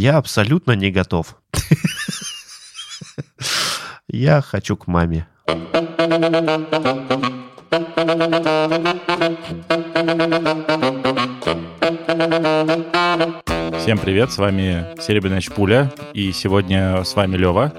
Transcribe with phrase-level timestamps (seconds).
[0.00, 1.34] Я абсолютно не готов.
[4.06, 5.26] Я хочу к маме.
[13.80, 17.72] Всем привет, с вами Серебряная Шпуля, и сегодня с вами Лева.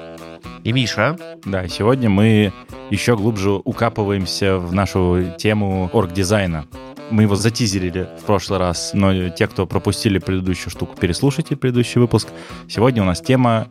[0.66, 1.16] И Миша.
[1.46, 2.52] Да, сегодня мы
[2.90, 6.66] еще глубже укапываемся в нашу тему орг-дизайна.
[7.12, 12.28] Мы его затизерили в прошлый раз, но те, кто пропустили предыдущую штуку, переслушайте предыдущий выпуск.
[12.68, 13.68] Сегодня у нас тема...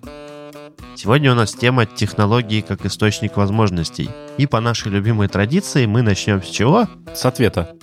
[0.97, 4.11] Сегодня у нас тема технологии как источник возможностей.
[4.37, 6.89] И по нашей любимой традиции мы начнем с чего?
[7.15, 7.77] С ответа.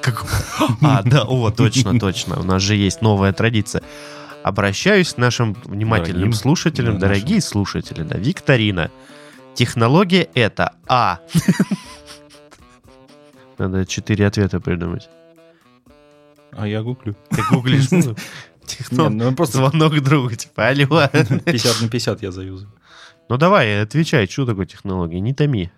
[0.00, 0.24] Как...
[0.82, 2.40] А, да, о, точно, точно.
[2.40, 3.82] У нас же есть новая традиция.
[4.42, 8.90] Обращаюсь к нашим внимательным Дорогим, слушателям, да, дорогие слушатели, да, викторина.
[9.54, 11.20] Технология это А.
[13.58, 15.08] Надо четыре ответа придумать.
[16.52, 17.16] А я гуглю.
[17.30, 17.90] Ты гуглишь?
[18.90, 21.08] ну, просто Звонок другу, типа, алло.
[21.08, 22.72] 50 на 50 я заюзаю.
[23.28, 25.70] Ну давай, отвечай, что такое технология, не томи.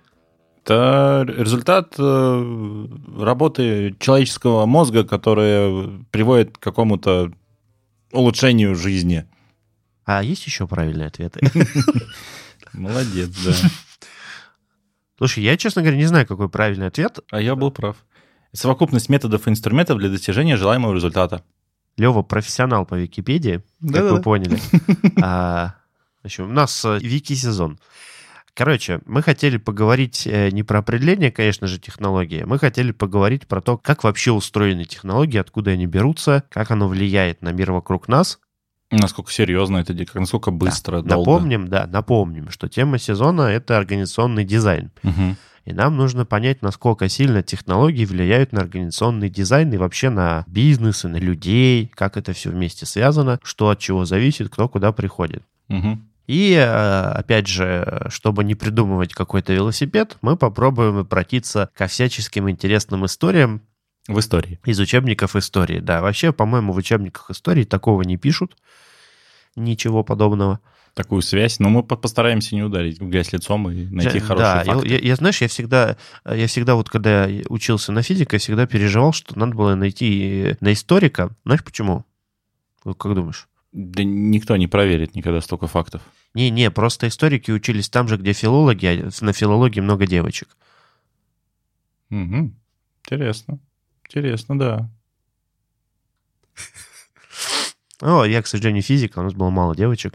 [0.64, 2.86] Это результат э,
[3.18, 7.30] работы человеческого мозга, которая приводит к какому-то
[8.12, 9.26] улучшению жизни.
[10.06, 11.40] А есть еще правильные ответы?
[12.72, 13.52] Молодец, да.
[15.16, 17.20] Слушай, я, честно говоря, не знаю, какой правильный ответ.
[17.30, 17.96] А я был прав.
[18.52, 21.44] Совокупность методов и инструментов для достижения желаемого результата.
[21.96, 24.14] Лева профессионал по Википедии, как Да-да-да.
[24.14, 24.58] вы поняли.
[25.22, 25.74] А,
[26.22, 27.78] в общем, у нас э, вики-сезон.
[28.54, 33.60] Короче, мы хотели поговорить э, не про определение, конечно же, технологии, мы хотели поговорить про
[33.60, 38.38] то, как вообще устроены технологии, откуда они берутся, как оно влияет на мир вокруг нас.
[38.90, 41.16] Насколько серьезно это, насколько быстро, долго.
[41.16, 44.90] Напомним, да, напомним, что тема сезона— это организационный дизайн.
[45.02, 45.36] Мгм.
[45.64, 51.04] И нам нужно понять, насколько сильно технологии влияют на организационный дизайн и вообще на бизнес
[51.04, 55.42] и на людей, как это все вместе связано, что от чего зависит, кто куда приходит.
[55.68, 56.06] Мгм.
[56.26, 63.04] И, э, опять же, чтобы не придумывать какой-то велосипед, мы попробуем обратиться ко всяческим интересным
[63.06, 63.62] историям
[64.06, 64.58] В истории.
[64.66, 65.80] из учебников истории.
[65.80, 68.56] Да, вообще, по-моему, в учебниках истории такого не пишут.
[69.56, 70.60] Ничего подобного.
[70.92, 71.58] Такую связь.
[71.58, 74.88] Но мы по- постараемся не ударить в грязь лицом и найти Да, хорошие я, факты.
[74.88, 78.66] я- я, знаешь, я всегда, я всегда вот когда я учился на физике, я всегда
[78.66, 81.30] переживал, что надо было найти на историка.
[81.44, 82.04] Знаешь почему?
[82.84, 83.48] Как думаешь?
[83.72, 86.02] Да никто не проверит никогда столько фактов.
[86.34, 90.48] Не-не, просто историки учились там же, где филологи, а на филологии много девочек.
[92.10, 92.54] Мгм.
[93.02, 93.58] Интересно.
[94.06, 94.90] Интересно, да.
[98.00, 100.14] О, я, к сожалению, физик, а у нас было мало девочек.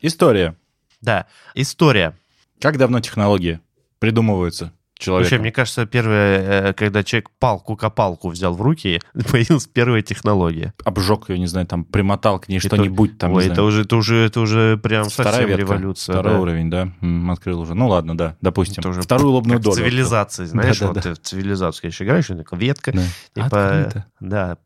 [0.00, 0.56] История.
[1.00, 2.16] Да, история.
[2.60, 3.60] Как давно технологии
[3.98, 5.24] придумываются человеком?
[5.30, 10.72] Вообще, мне кажется, первое, э, когда человек палку-копалку взял в руки, появилась первая технология.
[10.84, 13.52] Обжег ее, не знаю, там примотал к ней что-нибудь там, Ой, знаю.
[13.52, 16.12] это уже, это уже, это уже прям Вторая совсем ветка, революция.
[16.14, 16.40] Второй да.
[16.40, 16.88] уровень, да?
[17.32, 17.74] Открыл уже.
[17.74, 18.80] Ну ладно, да, допустим.
[18.80, 19.76] Это уже Вторую лобную долю.
[19.76, 20.94] цивилизации, знаешь, Да-да-да.
[21.10, 23.02] вот ты в цивилизацию, конечно, играешь, ветка, Да.
[23.34, 24.06] типа, Открыто.
[24.20, 24.56] да,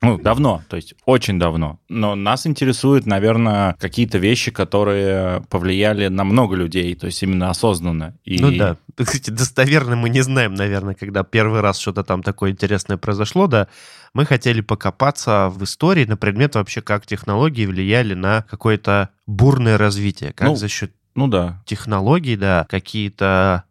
[0.00, 1.80] Ну, давно, то есть очень давно.
[1.88, 8.16] Но нас интересуют, наверное, какие-то вещи, которые повлияли на много людей, то есть именно осознанно.
[8.24, 8.40] И...
[8.40, 8.76] ну да.
[8.96, 13.66] Кстати, достоверно мы не знаем, наверное, когда первый раз что-то там такое интересное произошло, да.
[14.14, 20.32] Мы хотели покопаться в истории на предмет вообще, как технологии влияли на какое-то бурное развитие,
[20.32, 21.60] как Ну, за счет Ну да.
[21.66, 23.64] технологий, да, какие-то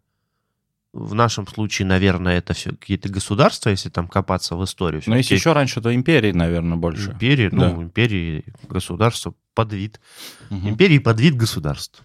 [0.98, 5.02] в нашем случае, наверное, это все какие-то государства, если там копаться в историю.
[5.06, 7.12] Но если еще раньше, то империи, наверное, больше.
[7.12, 7.84] Империи, ну, Да.
[7.84, 10.00] империи, государства, подвид.
[10.50, 10.70] Мгм.
[10.70, 12.04] Империи подвид государств.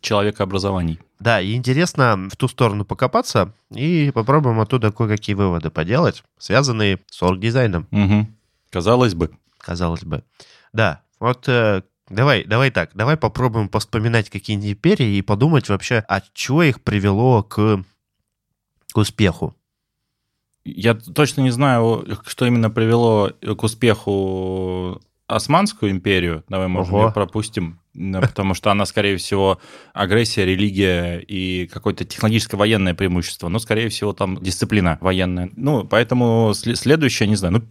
[0.00, 1.00] Человекообразований.
[1.18, 7.20] Да, и интересно в ту сторону покопаться и попробуем оттуда кое-какие выводы поделать, связанные с
[7.22, 8.34] орг-дизайном, Мгм.
[8.70, 9.30] Казалось бы.
[9.58, 10.22] казалось бы.
[10.72, 16.32] Да, вот э, давай, давай так, давай попробуем поспоминать какие-нибудь империи и подумать вообще, от
[16.32, 17.82] чего их привело к,
[18.92, 19.54] к успеху.
[20.64, 26.44] Я точно не знаю, что именно привело к успеху Османскую империю.
[26.48, 29.60] Давай, может, ее пропустим, да, потому что она, скорее всего,
[29.92, 33.48] агрессия, религия и какое-то технологическое военное преимущество.
[33.48, 35.50] Ну, скорее всего, там дисциплина военная.
[35.54, 37.62] Ну, поэтому сле- следующее, не знаю, ну,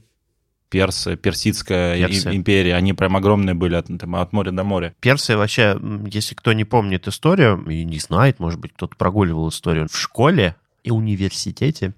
[0.69, 2.35] персы, персидская Персы.
[2.35, 4.95] империя, они прям огромные были от, там, от моря до моря.
[4.99, 5.79] Персия вообще,
[6.11, 10.55] если кто не помнит историю и не знает, может быть, кто-то прогуливал историю в школе
[10.87, 11.93] и университете.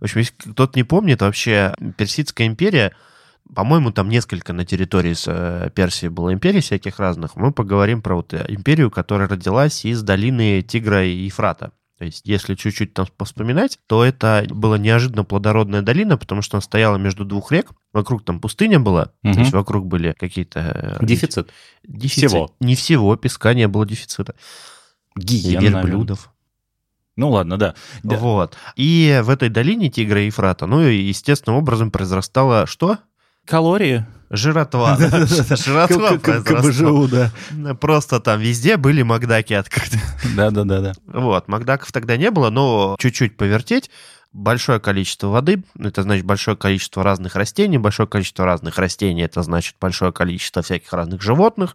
[0.00, 2.92] В общем, если кто-то не помнит, вообще Персидская империя,
[3.54, 7.34] по-моему, там несколько на территории с, э, Персии было империй всяких разных.
[7.36, 11.72] Мы поговорим про вот э, империю, которая родилась из долины Тигра и Ефрата.
[11.98, 16.62] То есть, если чуть-чуть там вспоминать, то это была неожиданно плодородная долина, потому что она
[16.62, 17.70] стояла между двух рек.
[17.92, 19.34] Вокруг там пустыня была, Мгм.
[19.34, 20.98] то есть вокруг были какие-то...
[21.00, 21.50] э, Дефицит.
[21.82, 22.30] дефицит.
[22.30, 22.54] всего.
[22.60, 24.36] Не всего, песка не было дефицита.
[25.16, 25.82] И Гиен, наверное.
[25.82, 26.30] верблюдов.
[27.18, 27.74] Ну ладно, да.
[28.04, 28.16] Да.
[28.16, 28.56] Вот.
[28.76, 32.98] И в этой долине Тигра и Ефрата, ну, и естественным образом произрастало что?
[33.44, 34.06] Калории.
[34.30, 34.96] Жиротва.
[35.00, 36.62] Жиротва произрастала.
[36.62, 37.74] КБЖУ, да.
[37.74, 39.98] Просто там везде были Макдаки открыты.
[40.36, 40.92] Да, да, да, да.
[41.06, 43.90] Вот, Макдаков тогда не было, но чуть-чуть повертеть,
[44.32, 49.74] большое количество воды, это значит большое количество разных растений, большое количество разных растений, это значит
[49.80, 51.74] большое количество всяких разных животных,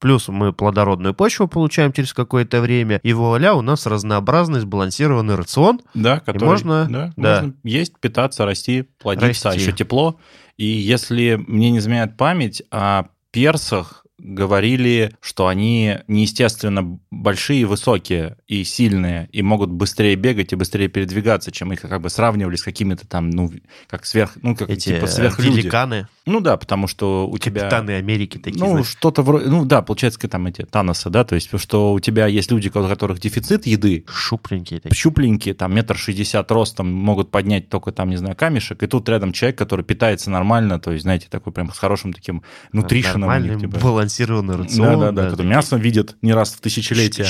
[0.00, 5.80] плюс мы плодородную почву получаем через какое-то время, и вуаля, у нас разнообразный сбалансированный рацион.
[5.94, 7.40] Да, который, можно- да, да.
[7.42, 9.62] можно есть, питаться, расти, плодиться, а Расти.
[9.62, 10.18] еще тепло.
[10.56, 18.64] И если мне не изменяет память, о персах говорили, что они неестественно большие, высокие и
[18.64, 23.06] сильные, и могут быстрее бегать и быстрее передвигаться, чем их как бы сравнивали с какими-то
[23.06, 23.52] там, ну,
[23.86, 25.60] как сверх, ну, как Эти типа э, сверхлюди.
[25.60, 27.62] великаны, Ну да, потому что у тебя...
[27.62, 28.88] капитаны Америки такие, Ну, знаешь.
[28.88, 29.46] что-то вроде...
[29.46, 32.68] Ну, да, получается, как там эти Таносы, да, то есть, что у тебя есть люди,
[32.68, 34.96] у которых дефицит еды, шупленькие такие.
[34.96, 39.32] щупленькие, там, метр шестьдесят ростом, могут поднять только там, не знаю, камешек, и тут рядом
[39.32, 43.52] человек, который питается нормально, то есть, знаете, такой прям с хорошим таким нутришеном у них,
[43.52, 43.68] Нормальный,
[44.16, 44.28] типа.
[44.28, 45.00] балансированный рацион.
[45.00, 47.26] Да, да, да, который мясо видит не раз в тысячелетие.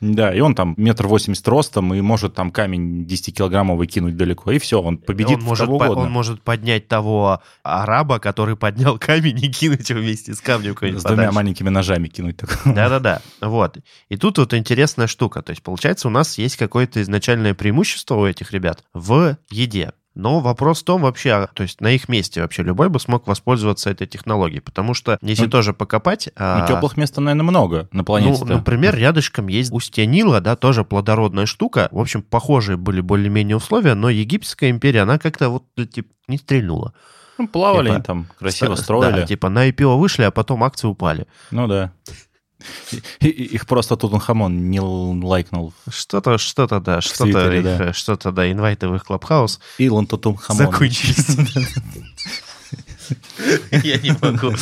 [0.00, 4.58] Да, и он там метр восемьдесят ростом и может там камень 10-килограммовый кинуть далеко, и
[4.58, 6.02] все, он победит он может, кого угодно.
[6.04, 10.78] он может поднять того араба, который поднял камень и кинуть его вместе с камнем С
[10.78, 11.32] двумя подальше.
[11.32, 12.36] маленькими ножами кинуть.
[12.66, 13.78] Да-да-да, вот.
[14.08, 15.42] И тут вот интересная штука.
[15.42, 19.92] То есть, получается, у нас есть какое-то изначальное преимущество у этих ребят в еде.
[20.16, 23.26] Но вопрос в том вообще, а, то есть на их месте вообще любой бы смог
[23.26, 26.28] воспользоваться этой технологией, потому что если Ну, тоже покопать...
[26.28, 28.44] Ну, а, теплых мест, наверное, много на ну, планете.
[28.46, 31.88] например, рядышком есть устье Нила, да, тоже плодородная штука.
[31.92, 36.94] В общем, похожие были более-менее условия, но египетская империя, она как-то вот, типа, не стрельнула.
[37.36, 39.20] Ну, плавали Типа, они там, красиво строили.
[39.20, 41.26] Да, типа на IPO вышли, а потом акции упали.
[41.50, 41.92] Ну да.
[43.20, 45.74] Их просто Тутанхамон не лайкнул.
[45.88, 47.92] Что-то, что-то, да, что-то, их, да.
[47.92, 50.66] что-то, да, инвайты в их клабхаус Илон Тутанхамон.
[50.72, 51.36] закончились.
[53.84, 54.54] Я не могу.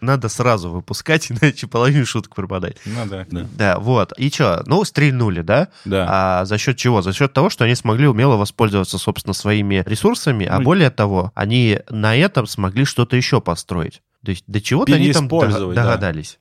[0.00, 2.78] Надо сразу выпускать, иначе половину шуток пропадает.
[2.84, 3.46] Ну да, да.
[3.56, 4.12] Да, вот.
[4.18, 4.62] И что?
[4.66, 5.68] Ну, стрельнули, да?
[5.84, 6.06] Да.
[6.08, 7.02] А за счет чего?
[7.02, 11.32] За счет того, что они смогли умело воспользоваться, собственно, своими ресурсами, а Ну, более того,
[11.34, 14.02] они на этом смогли что-то еще построить.
[14.24, 16.38] То есть до чего-то они там догадались.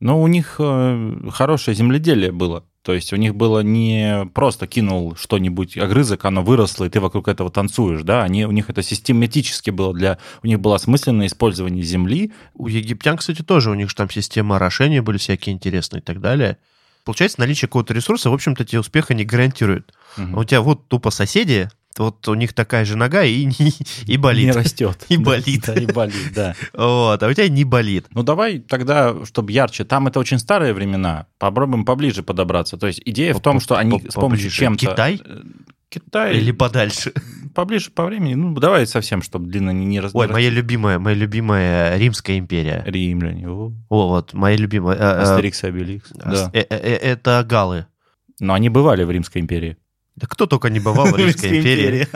[0.00, 2.64] Но у них э, хорошее земледелие было.
[2.82, 7.26] То есть у них было не просто кинул что-нибудь огрызок, оно выросло, и ты вокруг
[7.26, 8.22] этого танцуешь, да?
[8.22, 10.18] Они, у них это систематически было для...
[10.44, 12.32] У них было осмысленное использование земли.
[12.54, 16.20] У египтян, кстати, тоже у них же там система орошения были всякие интересные и так
[16.20, 16.58] далее.
[17.04, 19.92] Получается, наличие какого-то ресурса, в общем-то, тебе успеха не гарантирует.
[20.16, 23.74] А У тебя вот тупо соседи, вот у них такая же нога и, не-
[24.06, 24.46] и болит.
[24.46, 25.04] Не растет.
[25.08, 25.64] И болит.
[25.66, 26.54] Да, и болит, да.
[26.72, 28.06] Вот, а у тебя не болит.
[28.10, 29.84] Ну давай тогда, чтобы ярче.
[29.84, 31.26] Там это очень старые времена.
[31.38, 32.76] Попробуем поближе подобраться.
[32.76, 34.86] То есть идея в том, что они с помощью чем-то...
[34.86, 35.20] Китай?
[35.24, 35.40] Э,
[35.88, 36.36] Китай.
[36.36, 37.12] Или подальше.
[37.54, 38.34] поближе по времени.
[38.34, 40.10] Ну, давай совсем, чтобы длинно не, не раз...
[40.14, 42.82] Ой, моя любимая, моя любимая Римская империя.
[42.86, 43.48] Римляне.
[43.48, 44.96] о, О, вот, моя любимая.
[44.96, 46.10] э, э, Астерикс и Обеликс.
[46.12, 46.50] Да.
[46.52, 47.86] Это галы.
[48.40, 49.78] Но они бывали в Римской империи.
[50.16, 52.08] Да кто только не бывал в Римской империи.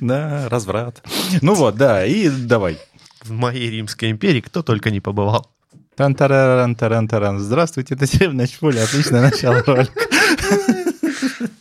[0.00, 1.02] Да, разврат.
[1.40, 2.78] Ну вот, да, и давай.
[3.22, 5.50] В моей Римской империи кто только не побывал.
[5.96, 8.82] тан таран таран Здравствуйте, это Серебряная Чпуля.
[8.82, 9.92] Отличное начало ролика.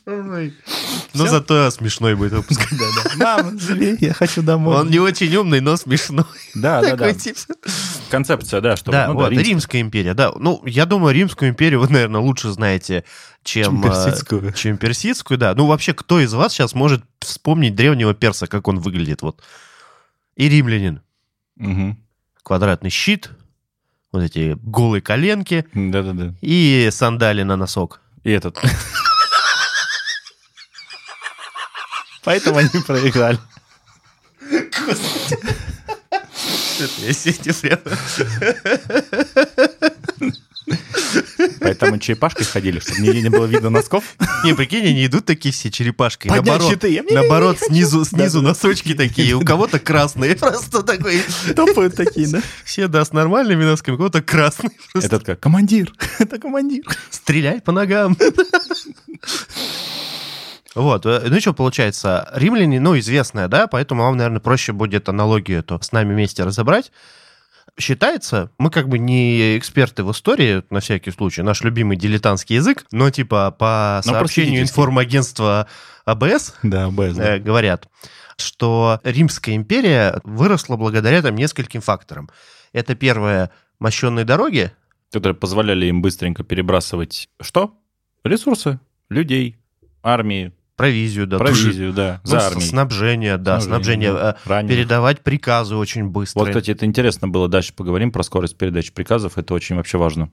[0.05, 2.61] Ну, зато смешной будет выпуск.
[3.15, 4.75] Мама, живи, я хочу домой.
[4.75, 6.25] Он не очень умный, но смешной.
[6.55, 7.13] Да, да, да.
[8.09, 9.49] Концепция, да, что Да, ну вот, римская.
[9.49, 10.31] Римская империя, да.
[10.35, 13.03] Ну, я думаю, Римскую империю вы, наверное, лучше знаете,
[13.43, 13.63] чем...
[13.65, 14.53] Чем э, персидскую.
[14.53, 15.53] Чем персидскую, да.
[15.55, 19.21] Ну, вообще, кто из вас сейчас может вспомнить древнего перса, как он выглядит?
[19.21, 19.41] Вот.
[20.35, 21.01] И римлянин.
[21.55, 21.97] Мгм.
[22.43, 23.29] Квадратный щит,
[24.11, 26.33] вот эти голые коленки Да-да-да.
[26.41, 28.01] и сандали на носок.
[28.23, 28.57] И этот.
[32.23, 33.37] Поэтому они проиграли.
[36.99, 37.79] Я сегодня прям-
[41.59, 44.03] Поэтому черепашкой ходили, чтобы нигде не было видно носков.
[44.43, 46.29] Не, прикинь, они идут такие все черепашкой.
[46.29, 50.35] Поднять Наоборот, наоборот снизу, снизу носочки такие, у кого-то красные.
[50.35, 51.21] Просто такой...
[51.55, 52.41] Топают такие, да?
[52.63, 54.71] Все, да, с нормальными носками, у кого-то красный.
[54.91, 56.83] Просто Этот как, командир, это командир.
[57.09, 58.17] Стреляй по ногам.
[60.75, 65.59] Вот, э, ну что получается, римляне, ну, известная, да, поэтому вам, наверное, проще будет аналогию
[65.59, 66.91] эту с нами вместе разобрать.
[67.77, 72.85] Считается, мы как бы не эксперты в истории, на всякий случай, наш любимый дилетантский язык,
[72.91, 75.67] но типа по Но сообщению информагентства
[76.05, 77.35] АБС Да, АБС, да.
[77.35, 77.87] э, говорят,
[78.37, 82.29] что Римская империя выросла благодаря там нескольким факторам.
[82.73, 84.71] Это первое, мощенные дороги,
[85.11, 87.73] Которые позволяли им быстренько перебрасывать что?
[88.23, 89.57] Ресурсы, людей,
[90.03, 92.67] армии, провизию, да, провизию, да, ну, за армией.
[92.67, 94.75] снабжение, да, снабжение, да, э, раненых.
[94.75, 96.39] передавать приказы очень быстро.
[96.39, 97.47] Вот, кстати, это интересно было.
[97.47, 99.37] Дальше поговорим про скорость передачи приказов.
[99.37, 100.31] Это очень вообще важно.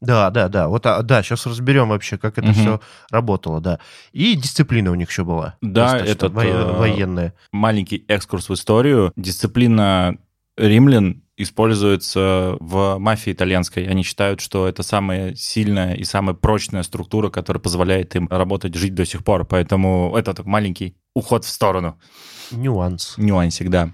[0.00, 0.68] Да, да, да.
[0.68, 2.54] Вот, а, да, сейчас разберем вообще, как это Мгм.
[2.54, 3.80] все работало, да.
[4.12, 5.56] И дисциплина у них еще была.
[5.60, 7.34] Да, во- э, военная.
[7.50, 9.12] Маленький экскурс в историю.
[9.16, 10.16] Дисциплина
[10.56, 13.86] римлян используется в мафии итальянской.
[13.86, 18.94] Они считают, что это самая сильная и самая прочная структура, которая позволяет им работать, жить
[18.94, 19.44] до сих пор.
[19.44, 21.98] Поэтому это так маленький уход в сторону.
[22.50, 23.14] Нюанс.
[23.16, 23.92] Нюансик, да.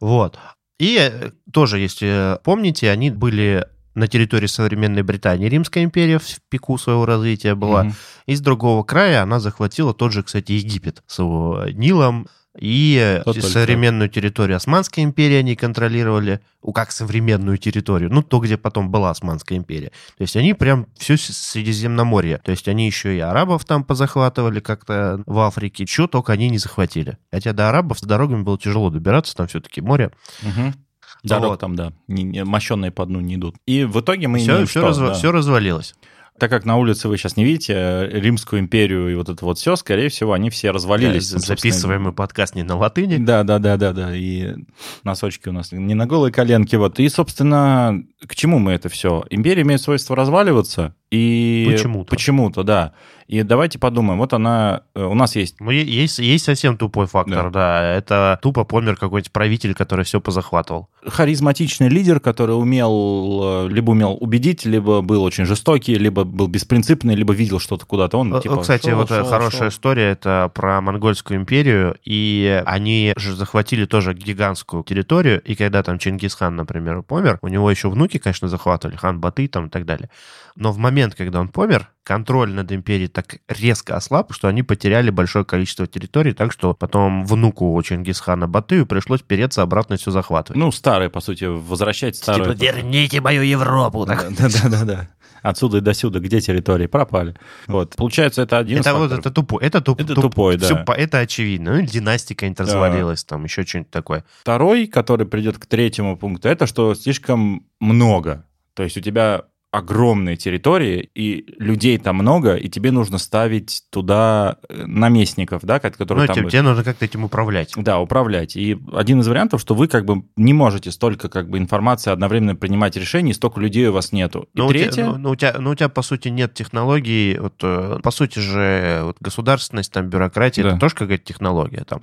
[0.00, 0.38] Вот.
[0.78, 5.48] И э, тоже, если помните, они были на территории современной Британии.
[5.48, 7.84] Римская империя в пику своего развития была.
[7.84, 7.94] Мгм.
[8.26, 12.28] Из другого края она захватила тот же, кстати, Египет с его Нилом.
[12.58, 13.48] И э, То только.
[13.48, 16.40] современную территорию Османской империи они контролировали.
[16.74, 18.12] Как современную территорию.
[18.12, 19.92] Ну, то, где потом была Османская империя.
[20.18, 22.38] То есть они прям все Средиземноморье.
[22.38, 25.86] То есть они еще и арабов там позахватывали как-то в Африке.
[25.86, 27.18] Чего только они не захватили.
[27.30, 30.10] Хотя до арабов с дорогами было тяжело добираться, там все-таки море.
[30.42, 30.74] Мгм.
[31.22, 31.60] Дорог Вот.
[31.60, 33.56] там, да, мощенные по дну не идут.
[33.66, 35.12] И в итоге мы Все, все, что?
[35.12, 35.32] Да.
[35.32, 35.94] развалилось.
[36.38, 39.58] Так как на улице вы сейчас не видите э, Римскую империю и вот это вот
[39.58, 41.30] все, скорее всего, они все развалились.
[41.30, 43.16] Да, записываем мы подкаст не на латыни.
[43.16, 44.14] Да, да, да, да, да.
[44.14, 44.54] И
[45.02, 46.76] носочки у нас не на голые коленки.
[46.76, 47.00] Вот.
[47.00, 49.24] И, собственно, к чему мы это все?
[49.30, 50.94] Империя имеет свойство разваливаться.
[51.16, 52.10] И Почему-то.
[52.10, 52.92] Почему-то, да.
[53.26, 54.20] И давайте подумаем.
[54.20, 54.82] Вот она...
[54.94, 55.56] э, У нас есть...
[55.60, 57.82] Ну, есть, есть совсем тупой фактор, да.
[57.94, 60.88] Это тупо помер какой-нибудь правитель, который все позахватывал.
[61.04, 67.16] харизматичный лидер, который умел, э, либо умел убедить, либо был очень жестокий, либо был беспринципный,
[67.16, 68.16] либо видел что-то куда-то.
[68.18, 69.68] Он, Э, типа, Кстати, шел, вот шел, хорошая шел.
[69.70, 75.98] история, это про Монгольскую империю, и они же захватили тоже гигантскую территорию, и когда там
[75.98, 80.10] Чингисхан, например, помер, у него еще внуки, конечно, захватывали, хан Баты там и так далее.
[80.54, 85.10] Но в момент, когда он помер, контроль над империей так резко ослаб, что они потеряли
[85.10, 90.58] большое количество территорий, так что потом внуку Чингисхана Батыю пришлось переться обратно и все захватывать.
[90.58, 92.54] Ну, старый, по сути, возвращать старую.
[92.54, 94.06] Типа, верните мою Европу.
[94.06, 94.26] так.
[94.36, 95.08] Да, да, да, да.
[95.42, 97.36] Отсюда и до сюда, где территории пропали.
[97.68, 97.94] Вот.
[97.94, 100.74] Получается, это один из Это вот это тупой, это, туп, Это туп- тупой, да.
[100.76, 101.74] по- это очевидно.
[101.76, 104.24] Ну, династия какая-нибудь развалилась, там еще что-нибудь такое.
[104.40, 108.44] Второй, который придет к третьему пункту, это что слишком много.
[108.74, 109.42] То есть у тебя
[109.72, 115.90] огромные территории, и людей там много, и тебе нужно ставить туда э, наместников, да, ко-
[115.90, 116.36] которые Ну, там...
[116.36, 117.72] тебе, тебе нужно как-то этим управлять.
[117.76, 118.56] Да, управлять.
[118.56, 122.54] И один из вариантов, что вы как бы не можете столько как бы информации одновременно
[122.56, 124.48] принимать решения, и столько людей у вас нету.
[124.54, 125.04] И Ну, у тебя- третье...
[125.04, 127.36] ну, ну, у тебя, ну, у тебя, по сути, нет технологий.
[127.38, 130.68] Вот, э, по сути же, вот государственность, там, бюрократия, Да.
[130.70, 131.84] это тоже какая-то технология.
[131.84, 132.00] Там.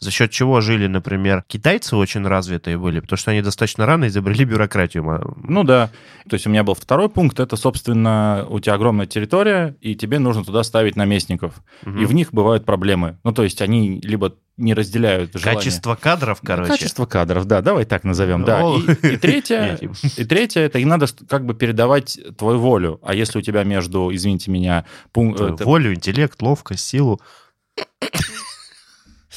[0.00, 4.44] За счет чего жили, например, китайцы очень развитые были, потому что они достаточно рано изобрели
[4.44, 5.34] бюрократию.
[5.42, 5.88] Ну да.
[6.28, 10.18] То есть у меня был второй пункт, это, собственно, у тебя огромная территория, и тебе
[10.18, 11.54] нужно туда ставить наместников.
[11.82, 12.02] мгм.
[12.02, 13.18] И в них бывают проблемы.
[13.24, 15.56] Ну, то есть они либо не разделяют желание...
[15.56, 16.70] Качество кадров, короче.
[16.70, 18.60] Качество кадров, да, давай так назовем, да.
[18.64, 18.78] О.
[18.78, 19.78] И, и третье,
[20.16, 23.00] и третье, это и надо как бы передавать твою волю.
[23.02, 25.38] А если у тебя между, извините меня, пункт...
[25.38, 27.20] Твою Волю, интеллект, ловкость, силу.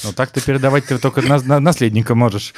[0.03, 2.53] Ну, так ты передавать ты только на- на- наследника можешь.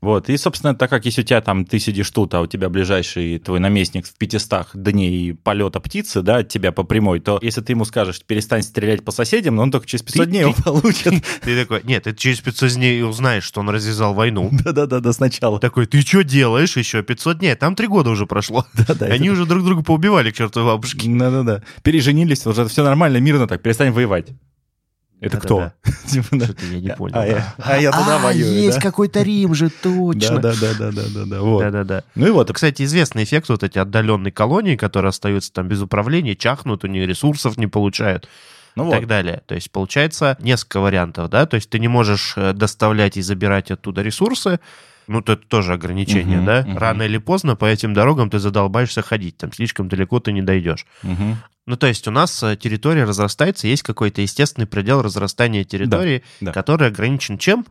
[0.00, 0.30] Вот.
[0.30, 3.38] И, собственно, так как если у тебя там, ты сидишь тут, а у тебя ближайший
[3.38, 7.72] твой наместник в 500 дней полета птицы, да, от тебя по прямой, то если ты
[7.72, 11.24] ему скажешь, перестань стрелять по соседям, но он только через 500 Ты- дней его получит.
[11.42, 14.48] Ты такой, нет, ты через 500 дней узнаешь, что он развязал войну.
[14.64, 15.60] Да-да-да, сначала.
[15.60, 17.54] Такой, ты что делаешь еще 500 дней?
[17.54, 18.66] Там три года уже прошло.
[18.74, 19.06] Да-да.
[19.06, 21.08] Они уже друг друга поубивали к чертовой бабушке.
[21.10, 21.62] Да-да-да.
[21.82, 24.28] Переженились, уже все нормально, мирно так, перестань воевать.
[25.20, 25.72] Это кто?
[26.06, 26.44] Типа, да.
[26.46, 27.18] Что-то я не понял.
[27.18, 28.82] А я- а я туда А, воюю, есть да?
[28.82, 30.38] какой-то Рим же, точно.
[30.38, 31.40] Да-да-да-да-да-да.
[31.42, 31.60] Вот.
[31.62, 32.04] Да-да-да.
[32.14, 36.34] Ну и вот, Кстати, известный эффект вот эти отдаленные колонии, которые остаются там без управления,
[36.34, 38.28] чахнут, у них ресурсов не получают
[38.76, 38.92] ну и вот.
[38.92, 39.42] так далее.
[39.46, 41.46] То есть получается несколько вариантов, да?
[41.46, 44.60] То есть ты не можешь э, доставлять и забирать оттуда ресурсы,
[45.10, 46.62] ну, то это тоже ограничение, Мгм, да?
[46.62, 46.78] мгм.
[46.78, 50.86] Рано или поздно по этим дорогам ты задолбаешься ходить, там слишком далеко ты не дойдешь.
[51.02, 51.36] Мгм.
[51.66, 56.52] Ну, то есть у нас э, территория разрастается, есть какой-то естественный предел разрастания территории, да.
[56.52, 57.66] который ограничен чем?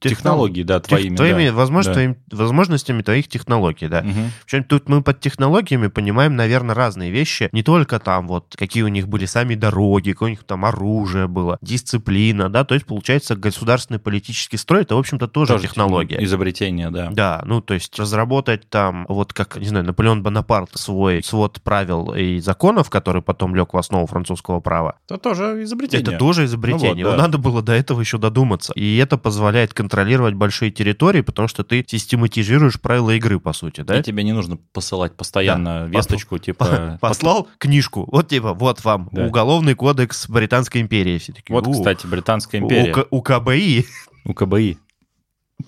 [0.00, 1.16] Технологии, да, твоими.
[1.16, 1.54] твоими да.
[1.54, 4.02] возможностями, возможностями твоих технологий, да.
[4.02, 4.32] Мгм.
[4.44, 7.48] Причем тут мы под технологиями понимаем, наверное, разные вещи.
[7.52, 11.28] Не только там вот, какие у них были сами дороги, какое у них там оружие
[11.28, 16.22] было, дисциплина, да, то есть, получается, государственный политический строй, это, в общем-то, тоже, Тоже технология.
[16.22, 17.10] Изобретение, да.
[17.10, 22.12] Да, ну, то есть разработать там, вот как, не знаю, Наполеон Бонапарт свой свод правил
[22.14, 26.08] и законов, который потом лег в основу французского права, Это тоже изобретение.
[26.08, 27.04] это тоже изобретение.
[27.04, 27.22] Ну вот, да.
[27.22, 28.72] надо было до этого еще додуматься.
[28.74, 34.00] И это позволяет контролировать большие территории, потому что ты систематизируешь правила игры, по сути, да?
[34.00, 35.98] И тебе не нужно посылать постоянно Да.
[35.98, 36.98] весточку, типа...
[37.00, 39.26] Послал книжку, вот типа, вот вам Да.
[39.26, 41.18] уголовный кодекс Британской империи.
[41.18, 42.94] Все такие, Вот, «У, кстати, Британская империя.
[43.10, 43.86] У, у КБИ
[44.24, 44.78] У КБИ.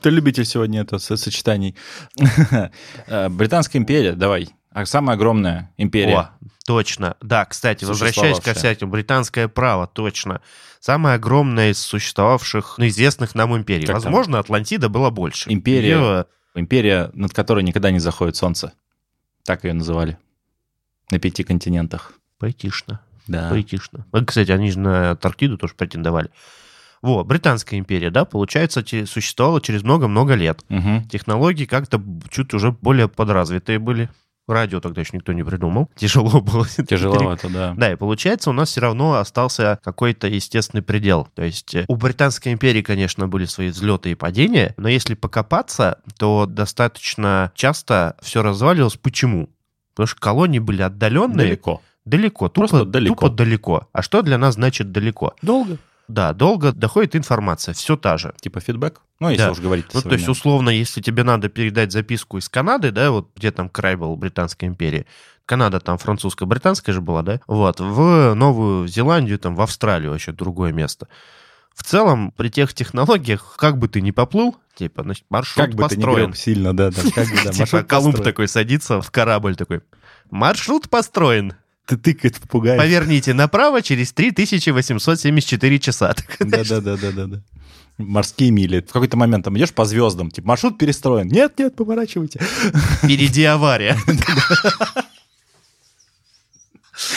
[0.03, 1.77] Ты любитель сегодня это со- сочетаний.
[3.07, 4.49] Э, Британская империя, давай.
[4.71, 6.17] А самая огромная империя.
[6.19, 6.31] О,
[6.67, 7.17] точно.
[7.21, 10.41] Да, кстати, возвращаясь ко всяким, британское право, точно.
[10.81, 13.87] Самая огромная из существовавших, ну, известных нам империй.
[13.87, 14.13] Как там?
[14.13, 15.51] Возможно, Атлантида была больше.
[15.53, 15.89] Империя.
[15.97, 18.73] Её- Империя, над которой никогда не заходит солнце.
[19.45, 20.19] Так ее называли.
[21.11, 22.13] На пяти континентах.
[22.39, 23.01] Поэтично.
[23.27, 23.49] Да.
[23.51, 24.07] Поэтично.
[24.27, 26.31] Кстати, они же на Антарктиду тоже претендовали.
[27.01, 30.65] Во, Британская империя, да, получается, существовала через много-много лет.
[30.69, 31.07] Мгм.
[31.09, 34.09] Технологии как-то чуть уже более подразвитые были.
[34.49, 35.90] Радио тогда еще никто не придумал.
[35.97, 36.67] Тяжело было.
[36.67, 37.75] Тяжеловато, да.
[37.76, 41.28] Да, и получается, у нас все равно остался какой-то естественный предел.
[41.35, 45.99] То есть э, у Британской империи, конечно, были свои взлеты и падения, но если покопаться,
[46.19, 48.97] то достаточно часто все разваливалось.
[48.97, 49.50] Почему?
[49.95, 51.83] Потому что колонии были отдаленные, Далеко.
[52.05, 53.14] далеко, тупо Просто далеко.
[53.14, 53.88] тупо далеко.
[53.93, 55.35] А что для нас значит далеко?
[55.43, 55.76] Долго.
[56.09, 58.35] Да, долго доходит информация, все та же.
[58.41, 59.00] Типа фидбэк.
[59.21, 59.50] Ну, если Да.
[59.53, 63.29] уж говорить Ну, то есть, условно, если тебе надо передать записку из Канады, да, вот
[63.37, 65.07] где там край был Британской империи,
[65.45, 70.73] Канада там французско-британская же была, да, вот, в Новую Зеландию, там, в Австралию вообще другое
[70.73, 71.09] место.
[71.75, 75.85] В целом, при тех технологиях, как бы ты ни поплыл, типа, значит, маршрут Как бы
[75.85, 76.19] ты построен.
[76.21, 77.03] не греб сильно, да, да.
[77.15, 79.83] Как бы, да, Типа, Колумб такой садится в корабль такой,
[80.31, 81.57] маршрут построен, Ты
[81.97, 82.76] тыкает попугай.
[82.76, 86.14] поверните направо через 3874 часа.
[86.38, 87.42] Да, да, да, да, да, да.
[87.99, 88.80] Морские мили.
[88.80, 91.26] В какой-то момент там идешь по звездам, типа, маршрут перестроен.
[91.26, 92.40] Нет, нет, поворачивайте.
[93.02, 93.97] Впереди авария.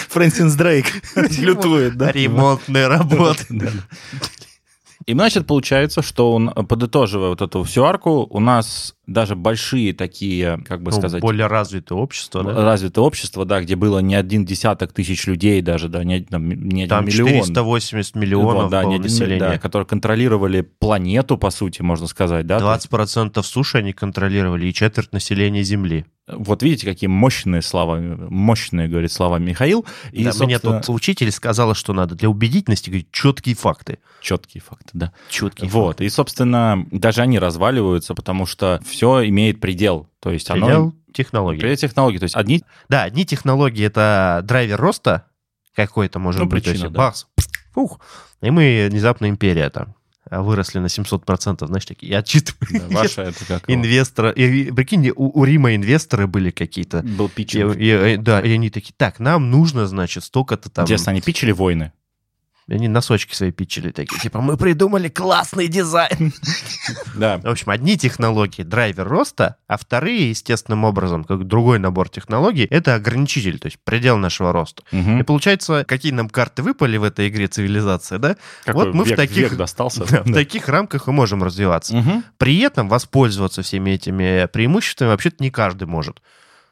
[0.10, 0.88] Фрэнсис Дрейк
[1.40, 2.12] лютует, да?
[2.12, 3.46] Ремонтные работы.
[5.06, 10.60] И, значит, получается, что, он, подытоживая вот эту всю арку, у нас даже большие такие,
[10.68, 12.64] как бы Ну, сказать, более развитое общество, да?
[12.64, 16.84] развитое общество, да, где было не один десяток тысяч людей даже, да, не, там, не
[16.84, 17.28] один Там миллион.
[17.44, 19.40] 480 миллионов Вот, да, не один населения.
[19.40, 22.60] да, которые контролировали планету, по сути, можно сказать, да.
[22.60, 26.06] то есть 20% суши они контролировали и четверть населения Земли.
[26.28, 29.86] Вот видите, какие мощные слова, мощные, говорит слова Михаил.
[30.12, 33.98] И, Да, Мне собственно, тут учитель сказала, что надо для убедительности говорить четкие факты.
[34.22, 35.12] четкие факты, да.
[35.30, 40.08] Четкие Вот, и, собственно, даже они разваливаются, потому что все имеет предел.
[40.20, 40.64] То есть факты.
[40.64, 40.68] оно...
[40.92, 41.60] Предел технологий.
[41.60, 42.20] Предел технологий.
[42.20, 42.64] То есть одни...
[42.90, 45.26] Да, одни технологии— это драйвер роста
[45.76, 46.64] какой-то, может Ну, быть.
[46.64, 46.98] причина, да.
[46.98, 47.28] бахс,
[47.74, 48.00] фух,
[48.42, 49.96] и мы внезапно империя там
[50.30, 52.88] выросли на 700%, знаешь, такие, я отчитываю.
[52.90, 53.64] да, ваша это как...
[53.70, 57.02] Инвесторы, и, прикинь, у, у Рима инвесторы были какие-то.
[57.04, 57.76] Был питчинг.
[57.76, 60.86] и- и- да, и они такие, так, нам нужно, значит, столько-то там...
[60.86, 61.92] Интересно, они питчили войны?
[62.70, 66.32] Они носочки свои пичили такие, типа, мы придумали классный дизайн.
[67.16, 67.38] Да.
[67.40, 72.96] В общем, одни технологии— драйвер роста, а вторые, естественным образом, как другой набор технологий, это
[72.96, 74.84] ограничитель, то есть предел нашего роста.
[74.92, 75.26] И Мгм.
[75.26, 78.38] получается, какие нам карты выпали в этой игре цивилизация, да?
[78.64, 80.06] Какой вот мы в век- таких- век достался.
[80.10, 81.96] Да, В таких рамках и можем развиваться.
[81.96, 82.24] Мгм.
[82.38, 86.22] При этом воспользоваться всеми этими преимуществами вообще-то не каждый может.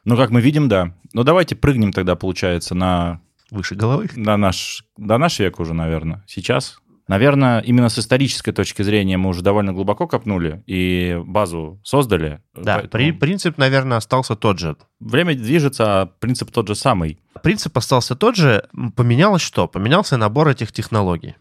[0.05, 0.93] Ну, как мы видим, да.
[1.13, 3.19] Ну, давайте прыгнем тогда, получается, на,
[3.51, 4.09] Выше головы.
[4.15, 6.23] на наш, до наш век уже, наверное.
[6.27, 6.79] Сейчас.
[7.07, 12.39] Наверное, именно с исторической точки зрения мы уже довольно глубоко копнули и базу создали.
[12.53, 14.77] Да, Поэтому при- принцип, наверное, остался тот же.
[14.99, 17.19] Время движется, а принцип тот же самый.
[17.41, 18.67] Принцип остался тот же.
[18.95, 19.67] Поменялось что?
[19.67, 21.33] Поменялся набор этих технологий.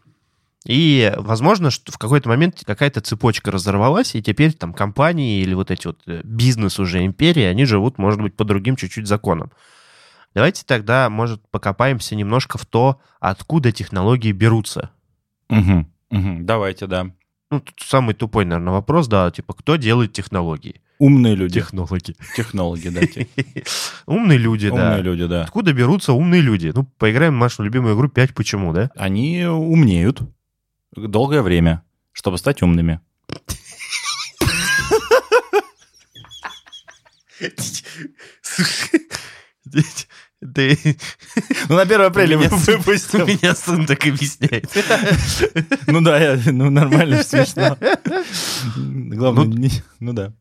[0.65, 5.71] И, возможно, что в какой-то момент какая-то цепочка разорвалась, и теперь там компании или вот
[5.71, 9.51] эти вот э, бизнес уже империи, они живут, может быть, по другим чуть-чуть законам.
[10.33, 14.91] Давайте тогда, может, покопаемся немножко в то, откуда технологии берутся.
[15.49, 15.91] Мгм.
[16.11, 16.45] Мгм.
[16.45, 17.11] Давайте, да.
[17.51, 20.81] Ну, тут самый тупой, наверное, вопрос, да, типа, кто делает технологии?
[20.99, 21.55] Умные люди.
[21.55, 22.15] Технологи.
[22.35, 23.01] Технологи, да.
[24.05, 24.75] Умные люди, да.
[24.75, 25.43] Умные люди, да.
[25.43, 26.71] Откуда берутся умные люди?
[26.75, 28.91] Ну, поиграем в нашу любимую игру 5 почему, да?
[28.95, 30.21] Они умнеют
[30.95, 32.99] долгое время, чтобы стать умными.
[40.41, 40.77] Ты...
[41.69, 43.25] Ну, на 1 апреля Меня сын- выпустим.
[43.27, 44.71] Меня сын так объясняет.
[45.87, 47.77] Ну да, я- ну нормально, смешно.
[48.75, 50.33] Главное, Ну, не- ну да.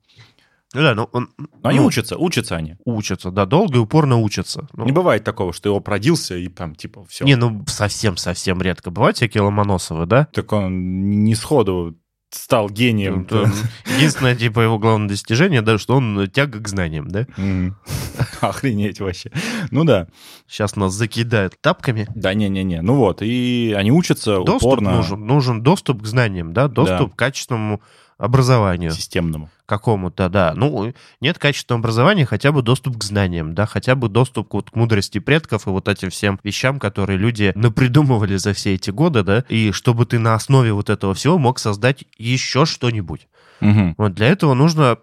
[0.74, 1.30] Ну да, ну он...
[1.38, 2.76] Но они ну, учатся, учатся они.
[2.84, 4.68] Учатся, да, долго и упорно учатся.
[4.74, 7.24] Ну, Не бывает такого, что его родился и там типа все.
[7.24, 8.90] Не, ну совсем-совсем редко.
[8.90, 10.26] Бывают всякие Ломоносовы, да?
[10.26, 11.96] Так он не сходу
[12.30, 13.20] стал гением.
[13.20, 13.50] Ну, то-
[13.96, 17.26] Единственное, типа, его главное достижение, да, что он тяга к знаниям, да?
[17.36, 17.76] Мгм.
[18.40, 19.30] Охренеть вообще.
[19.70, 20.08] Ну да.
[20.46, 22.06] Сейчас нас закидают тапками.
[22.14, 22.82] Да, не-не-не.
[22.82, 25.26] Ну вот, и они учатся Доступ упорно нужен.
[25.26, 26.68] Нужен доступ к знаниям, да?
[26.68, 27.80] Доступ к качественному
[28.18, 29.48] образованию системному.
[29.64, 30.52] какому-то, да.
[30.56, 34.70] Ну, нет качественного образования, хотя бы доступ к знаниям, да, хотя бы доступ к, вот,
[34.70, 39.22] к мудрости предков и вот этим всем вещам, которые люди напридумывали за все эти годы,
[39.22, 43.28] да, и чтобы ты на основе вот этого всего мог создать еще что-нибудь.
[43.60, 43.94] Мгм.
[43.96, 44.98] Вот для этого нужно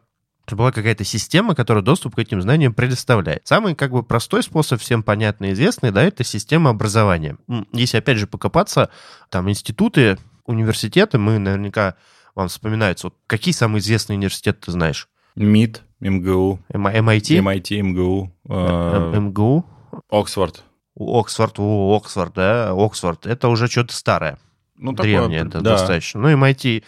[0.51, 3.47] была какая-то система, которая доступ к этим знаниям предоставляет.
[3.47, 7.37] Самый как бы простой способ, всем понятный и известный, да, это система образования.
[7.71, 8.89] Если опять же покопаться,
[9.29, 11.95] там институты, университеты, мы наверняка
[12.35, 13.07] вам вспоминаются.
[13.07, 15.07] Вот какие самые известные университеты ты знаешь?
[15.35, 19.65] МИД, МГУ, М- MIT, MIT, МГУ, э, М- МГУ,
[20.09, 20.63] Оксфорд.
[20.97, 23.25] Оксфорд, о, Оксфорд, да, Оксфорд.
[23.25, 24.37] Это уже что-то старое,
[24.77, 26.21] Ну, древнее такое, да, достаточно.
[26.21, 26.83] Ну, MIT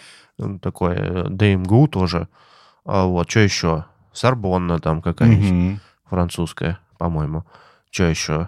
[0.62, 2.28] такое, да, МГУ тоже.
[2.86, 3.86] А вот, что еще?
[4.14, 5.52] Сорбонна там какая-нибудь.
[5.52, 5.80] Мгм.
[6.10, 7.44] французская, по-моему.
[7.92, 8.48] Что еще?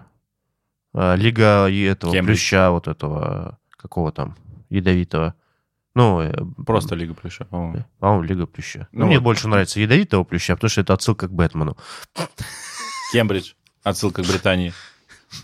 [0.93, 2.38] А, Лига этого Кембридж.
[2.38, 4.38] плюща, вот этого, какого там,
[4.69, 5.35] ядовитого.
[5.99, 6.33] Ну, э,
[6.65, 7.45] Просто Лига Плюща.
[7.51, 7.73] О.
[7.75, 8.88] э, по-моему, Лига плюща.
[8.93, 9.23] Ну Ну, мне вот.
[9.25, 11.75] больше нравится ядовитого плюща, потому что это отсылка к Бэтмену.
[13.12, 13.51] Кембридж.
[13.83, 14.71] Отсылка к Британии.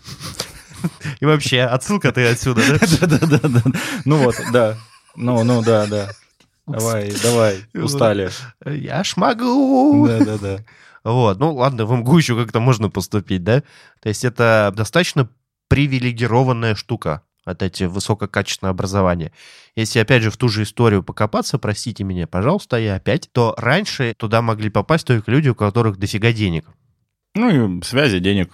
[1.20, 3.08] И вообще, отсылка ты отсюда, да?
[3.08, 3.62] Да-да-да.
[4.06, 4.78] Ну вот, да.
[5.18, 6.12] Ну, ну, да, да.
[6.68, 7.66] Давай, давай.
[7.74, 8.30] Устали.
[8.66, 10.08] Я ж могу.
[10.08, 10.64] Да-да-да.
[11.04, 13.62] Вот, ну ладно, в МГУ еще как-то можно поступить, да?
[14.02, 15.30] То есть это достаточно
[15.68, 19.32] привилегированная штука, от эти высококачественное образование.
[19.76, 24.16] Если, опять же, в ту же историю покопаться, простите меня, пожалуйста, я опять, то раньше
[24.18, 26.66] туда могли попасть только люди, у которых дофига денег.
[27.36, 28.52] Ну и связи, денег.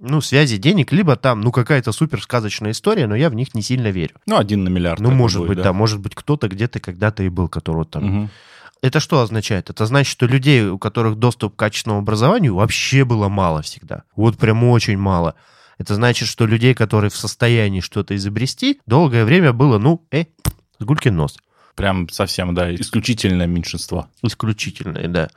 [0.00, 3.62] Ну, связи денег, либо там, ну, какая-то супер сказочная история, но я в них не
[3.62, 4.14] сильно верю.
[4.26, 5.00] Ну, один на миллиард.
[5.00, 5.72] Ну, может будет, быть, да.
[5.72, 8.30] может быть, кто-то где-то когда-то и был, которого там Мгм.
[8.80, 9.70] Это что означает?
[9.70, 14.04] Это значит, что людей, у которых доступ к качественному образованию, вообще было мало всегда.
[14.14, 15.34] Вот прям очень мало.
[15.78, 20.24] Это значит, что людей, которые в состоянии что-то изобрести, долгое время было, ну, э,
[20.78, 21.38] сгулькин нос.
[21.76, 24.08] Прям совсем, да, исключительное меньшинство.
[24.22, 25.28] Исключительное, да.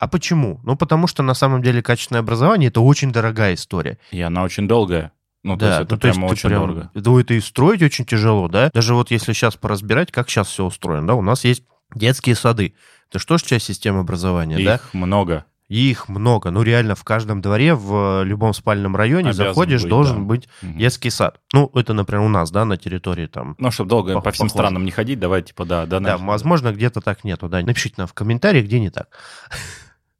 [0.00, 0.60] А почему?
[0.64, 3.98] Ну, потому что на самом деле качественное образование– это очень дорогая история.
[4.10, 5.12] И она очень долгая.
[5.44, 6.90] Ну, то да, есть это ну, то есть прямо ты очень прям- дорого.
[6.94, 8.70] Да, это и строить очень тяжело, да?
[8.74, 11.62] Даже вот если сейчас поразбирать, как сейчас все устроено, да, у нас есть
[11.94, 12.74] детские сады.
[13.08, 14.74] Это что ж часть системы образования, да?
[14.76, 15.44] Их много.
[15.68, 16.50] Их много.
[16.50, 20.22] Ну, реально, в каждом дворе, в э, любом спальном районе Обязан заходишь, быть, должен да.
[20.24, 20.78] быть Мгм.
[20.78, 21.40] детский сад.
[21.52, 23.54] Ну, это, например, у нас, да, на территории там.
[23.58, 24.62] Ну, чтобы долго Пох- по всем похоже.
[24.64, 27.60] странам не ходить, давай, типа, да, да, Да, возможно, где-то так нету, да.
[27.60, 29.08] Напишите нам в комментариях, где не так.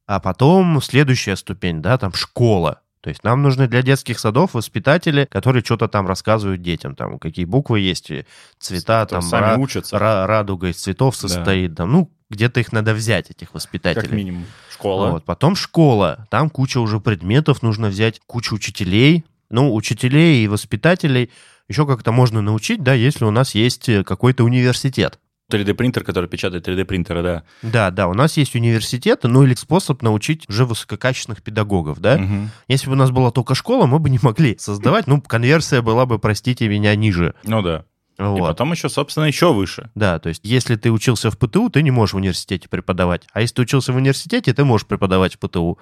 [0.06, 2.80] А потом следующая ступень, да, там школа.
[3.00, 7.44] То есть нам нужны для детских садов воспитатели, которые что-то там рассказывают детям, там какие
[7.44, 8.10] буквы есть,
[8.58, 12.72] цвета, которые там сами ра- учатся, ра- радуга из цветов состоит, там, ну, где-то их
[12.72, 14.02] надо взять, этих воспитателей.
[14.02, 14.44] как минимум.
[14.70, 15.10] Школа.
[15.10, 15.24] Вот.
[15.24, 16.26] Потом школа.
[16.30, 19.24] Там куча уже предметов, нужно взять кучу учителей.
[19.50, 21.30] Ну, учителей и воспитателей
[21.68, 25.18] еще как-то можно научить, да, если у нас есть э, какой-то университет.
[25.50, 27.42] 3D-принтер, который печатает 3D-принтеры, да.
[27.62, 32.18] Да, да, у нас есть университеты, ну или способ научить уже высококачественных педагогов, да.
[32.18, 32.50] Мгм.
[32.68, 36.04] Если бы у нас была только школа, мы бы не могли создавать, ну, конверсия была
[36.04, 37.34] бы, простите меня, ниже.
[37.44, 37.84] Ну да.
[38.18, 38.48] И Вот.
[38.48, 39.90] потом еще, собственно, еще выше.
[39.94, 43.22] Да, то есть если ты учился в ПТУ, ты не можешь в университете преподавать.
[43.32, 45.78] А если ты учился в университете, ты можешь преподавать в ПТУ.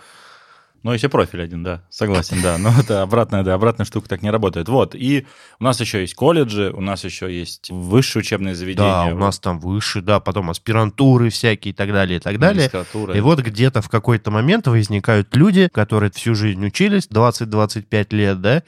[0.82, 2.58] Ну, если профиль один, да, согласен, да.
[2.58, 4.68] Но это обратная, да, обратная штука так не работает.
[4.68, 5.26] Вот, и
[5.58, 9.06] у нас еще есть колледжи, у нас еще есть высшие учебные заведения.
[9.08, 12.70] Да, у нас там выше, да, потом аспирантуры всякие и так далее, и так далее.
[13.14, 18.62] И вот где-то в какой-то момент возникают люди, которые всю жизнь учились, 20-25 лет, да,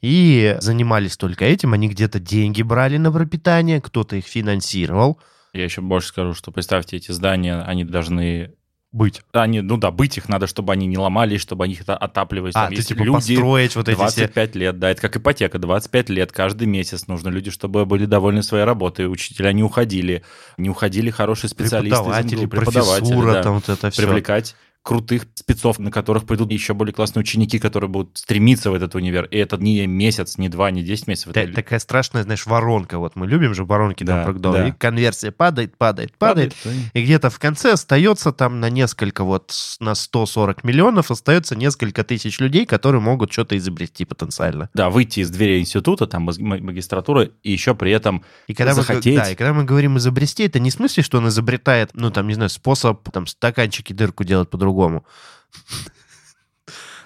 [0.00, 5.18] и занимались только этим, они где-то деньги брали на пропитание, кто-то их финансировал.
[5.52, 8.52] Я еще больше скажу, что представьте, эти здания, они должны...
[8.90, 9.20] Быть.
[9.32, 12.54] Они, ну да, быть их надо, чтобы они не ломались, чтобы они это отапливались.
[12.56, 14.22] А, Там ты типа люди, построить вот эти все...
[14.22, 18.42] 25 лет, да, это как ипотека, 25 лет, каждый месяц нужно люди, чтобы были довольны
[18.42, 20.22] своей работой, учителя не уходили,
[20.56, 23.42] не уходили хорошие специалисты, из Преподаватели, МГУ, преподаватели, профессура, да.
[23.42, 24.02] там вот это все.
[24.02, 28.94] привлекать крутых спецов, на которых придут еще более классные ученики, которые будут стремиться в этот
[28.94, 29.26] универ.
[29.26, 31.36] И это не месяц, не два, не десять месяцев.
[31.36, 31.52] Это...
[31.52, 32.98] Такая страшная, знаешь, воронка.
[32.98, 34.68] Вот мы любим же воронки да, там да.
[34.68, 36.54] И конверсия падает, падает, падает.
[36.54, 42.04] падает и где-то в конце остается там на несколько, вот на 140 миллионов остается несколько
[42.04, 44.70] тысяч людей, которые могут что-то изобрести потенциально.
[44.74, 49.16] Да, выйти из двери института, там магистратуры, и еще при этом и когда захотеть...
[49.16, 52.10] Мы, да, и когда мы говорим изобрести, это не в смысле, что он изобретает, ну,
[52.10, 55.04] там, не знаю, способ там стаканчики дырку делать по-другому, по-другому.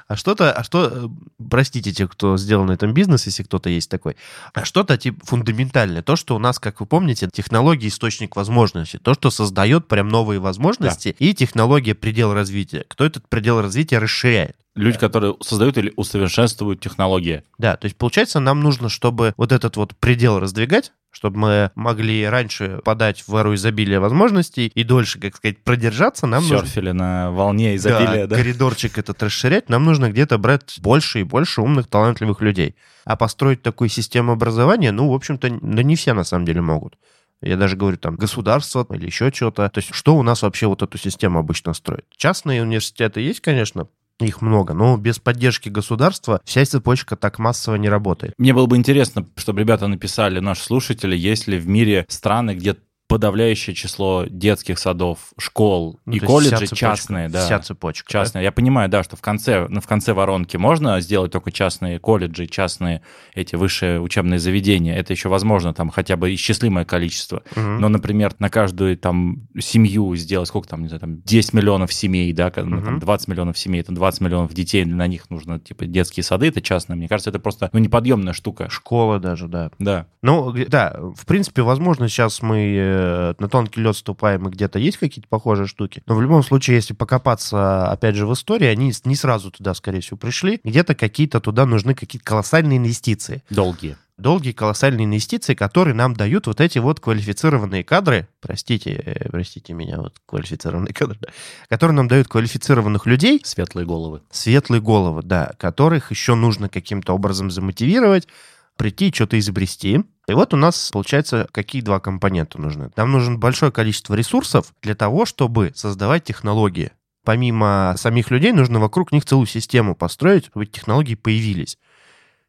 [0.09, 1.09] А что-то, а что, э,
[1.49, 4.17] простите те, кто сделал на этом бизнес, если кто-то есть такой,
[4.53, 9.15] а что-то типа фундаментальное, то, что у нас, как вы помните, технология источник возможностей, то,
[9.15, 11.27] что создает прям новые возможности, да.
[11.27, 12.85] и технология предел развития.
[12.89, 14.57] Кто этот предел развития расширяет?
[14.75, 17.43] Люди, которые создают или усовершенствуют технологии.
[17.59, 22.25] Да, то есть получается, нам нужно, чтобы вот этот вот предел раздвигать, чтобы мы могли
[22.27, 26.95] раньше подать в эру изобилия возможностей и дольше, как сказать, продержаться, нам Серфили нужно...
[26.95, 28.37] на волне изобилия, да, да?
[28.37, 32.75] коридорчик этот расширять, нам нужно где-то брать больше и больше умных, талантливых людей.
[33.05, 36.97] А построить такую систему образования, ну, в общем-то, да не все на самом деле могут.
[37.43, 39.69] Я даже говорю, там, государство или еще что-то.
[39.69, 42.07] То есть, что у нас вообще вот эту систему обычно строит?
[42.17, 43.89] Частные университеты есть, конечно,
[44.27, 48.35] их много, но без поддержки государства вся цепочка так массово не работает.
[48.39, 52.77] Мне было бы интересно, чтобы ребята написали, наши слушатели, есть ли в мире страны, где
[53.13, 57.45] подавляющее число детских садов, школ ну, и колледжей частные, да.
[57.45, 58.11] Вся цепочка.
[58.11, 58.41] Частные.
[58.41, 58.45] Да?
[58.45, 62.47] Я понимаю, да, что в конце, ну, в конце воронки можно сделать только частные колледжи,
[62.47, 63.03] частные
[63.35, 64.97] эти высшие учебные заведения.
[64.97, 67.43] Это еще возможно, там хотя бы исчислимое количество.
[67.55, 67.61] Угу.
[67.61, 72.33] Но, например, на каждую там семью сделать, сколько там, не знаю, там 10 миллионов семей,
[72.33, 72.55] да, угу.
[72.55, 76.63] там 20 миллионов семей, это 20 миллионов детей, на них нужно, типа, детские сады, это
[76.63, 76.97] частные.
[76.97, 78.71] Мне кажется, это просто, ну, неподъемная штука.
[78.71, 79.71] Школа даже, да.
[79.79, 80.07] Да.
[80.23, 84.99] Ну, да, в принципе, возможно, сейчас мы э, на тонкий лед ступаем, и где-то есть
[84.99, 86.03] какие-то похожие штуки.
[86.07, 90.01] Но в любом случае, если покопаться, опять же, в истории, они не сразу туда, скорее
[90.01, 90.61] всего, пришли.
[90.65, 93.43] Где-то какие-то туда нужны какие-то колоссальные инвестиции.
[93.51, 99.75] Долгие долгие колоссальные инвестиции, которые нам дают вот эти вот квалифицированные кадры, простите, э, простите
[99.75, 101.29] меня, вот квалифицированные кадры, да,
[101.69, 103.41] которые нам дают квалифицированных людей.
[103.45, 104.23] Светлые головы.
[104.31, 108.29] Светлые головы, да, которых еще нужно каким-то образом замотивировать,
[108.77, 110.05] прийти, что-то изобрести.
[110.29, 112.91] И вот у нас, получается, какие два компонента нужны.
[112.97, 116.93] Нам нужно большое количество ресурсов для того, чтобы создавать технологии.
[117.25, 121.79] Помимо самих людей, нужно вокруг них целую систему построить, чтобы технологии появились.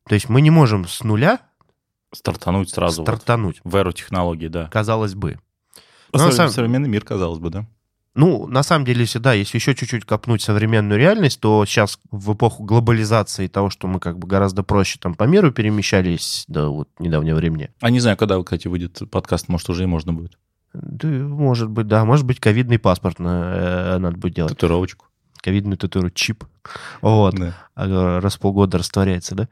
[0.07, 1.39] То есть мы не можем с нуля
[2.11, 3.03] стартануть сразу.
[3.03, 3.61] Стартануть.
[3.63, 4.67] Вот, в эру технологий, да.
[4.67, 5.39] Казалось бы.
[6.11, 7.65] Но Современ, Современный мир, казалось бы, да.
[8.15, 12.33] Ну, на самом деле, если да, если еще чуть-чуть копнуть современную реальность, то сейчас в
[12.33, 16.89] эпоху глобализации того, что мы как бы гораздо проще там по миру перемещались до вот
[16.99, 17.71] недавнего времени.
[17.81, 20.37] А не знаю, когда, кстати, выйдет подкаст, может, уже и можно будет.
[20.73, 22.05] Да, может быть, да.
[22.05, 24.53] Может быть, ковидный паспорт на, э, надо будет делать.
[24.53, 25.07] Татуировочку.
[25.41, 26.43] Ковидный татуировку, чип.
[27.01, 27.35] Вот.
[27.35, 27.55] Да.
[27.75, 29.47] А, раз в полгода растворяется, да?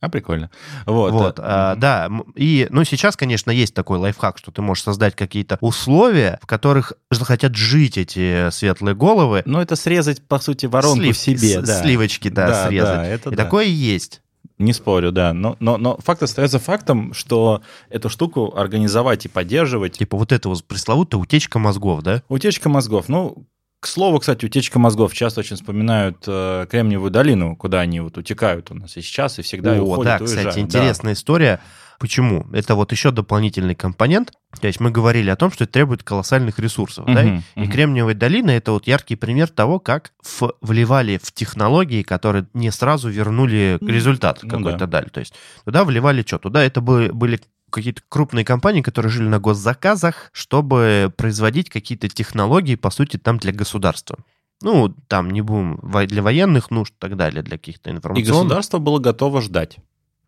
[0.00, 0.50] А, прикольно.
[0.86, 1.12] Вот.
[1.12, 5.58] вот а, да, и, ну, сейчас, конечно, есть такой лайфхак, что ты можешь создать какие-то
[5.60, 9.42] условия, в которых захотят жить эти светлые головы.
[9.44, 11.82] Ну, это срезать, по сути, воронку Слив, в себе, да.
[11.82, 12.96] Сливочки, да, да срезать.
[12.96, 13.44] Да, это и да.
[13.44, 14.22] такое есть.
[14.58, 15.32] Не спорю, да.
[15.32, 19.98] Но, но, но факт остается фактом, что эту штуку организовать и поддерживать...
[19.98, 22.22] Типа вот это вот пресловутая утечка мозгов, да?
[22.28, 23.08] Утечка мозгов.
[23.08, 23.46] Ну,
[23.80, 25.14] к слову, кстати, утечка мозгов.
[25.14, 29.42] Часто очень вспоминают э, Кремниевую долину, куда они вот утекают у нас и сейчас, и
[29.42, 30.48] всегда О, и уходят, да, уезжают.
[30.48, 31.18] кстати, интересная да.
[31.18, 31.60] история.
[31.98, 32.46] Почему?
[32.52, 34.32] Это вот еще дополнительный компонент.
[34.60, 37.06] То есть мы говорили о том, что это требует колоссальных ресурсов.
[37.06, 37.24] Uh-huh, да?
[37.24, 37.42] uh-huh.
[37.56, 42.70] И Кремниевая долина это вот яркий пример того, как в, вливали в технологии, которые не
[42.70, 44.86] сразу вернули результат ну, какой-то да.
[44.86, 45.08] дали.
[45.08, 46.38] То есть туда вливали что?
[46.38, 52.74] Туда это были, были какие-то крупные компании, которые жили на госзаказах, чтобы производить какие-то технологии,
[52.74, 54.18] по сути, там для государства.
[54.60, 55.78] Ну, там не будем
[56.08, 58.28] для военных нужд и так далее, для каких-то информационных.
[58.28, 59.78] И государство было готово ждать.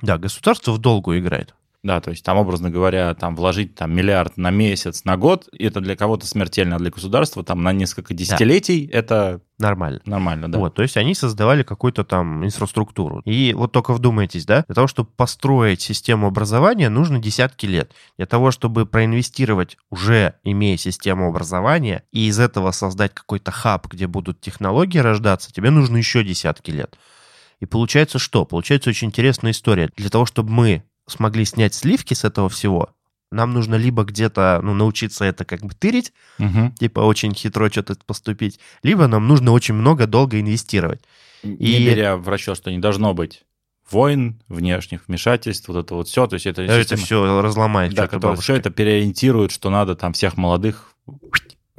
[0.03, 1.55] Да, государство в долгу играет.
[1.83, 5.81] Да, то есть там, образно говоря, там вложить там миллиард на месяц, на год, это
[5.81, 8.99] для кого-то смертельно, а для государства там на несколько десятилетий да.
[8.99, 10.01] это нормально.
[10.05, 10.59] Нормально, да.
[10.59, 13.23] Вот, то есть они создавали какую-то там инфраструктуру.
[13.25, 17.93] И вот только вдумайтесь, да, для того, чтобы построить систему образования, нужно десятки лет.
[18.19, 24.07] Для того, чтобы проинвестировать, уже имея систему образования, и из этого создать какой-то хаб, где
[24.07, 26.99] будут технологии рождаться, тебе нужно еще десятки лет.
[27.61, 28.45] И получается что?
[28.45, 29.91] Получается очень интересная история.
[29.97, 32.91] Для того, чтобы мы смогли снять сливки с этого всего,
[33.31, 36.73] нам нужно либо где-то ну, научиться это как бы тырить, угу.
[36.79, 41.01] типа очень хитро что-то поступить, либо нам нужно очень много долго инвестировать.
[41.43, 41.87] Не и...
[41.87, 43.45] беря в расчет, что не должно быть
[43.91, 46.63] войн, внешних вмешательств, вот это вот все, то есть это...
[46.63, 47.95] Это система, все разломает.
[47.95, 50.95] Да, все это переориентирует, что надо там всех молодых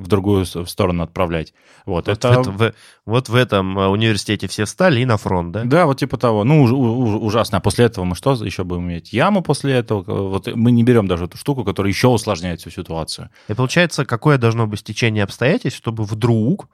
[0.02, 1.54] в другую сторону отправлять.
[1.86, 2.42] Вот, Вот, это...
[2.42, 2.74] в, в-
[3.06, 5.64] вот в этом э, университете все встали и на фронт, да?
[5.64, 6.44] Да, вот типа того.
[6.44, 7.60] Ну, уж- у- ужасно.
[7.60, 9.14] А после этого мы что еще будем иметь?
[9.14, 10.04] Яму после этого.
[10.30, 13.30] Вот мы не берем даже эту штуку, которая еще усложняет всю ситуацию.
[13.48, 16.68] И получается, какое должно быть стечение обстоятельств, чтобы вдруг,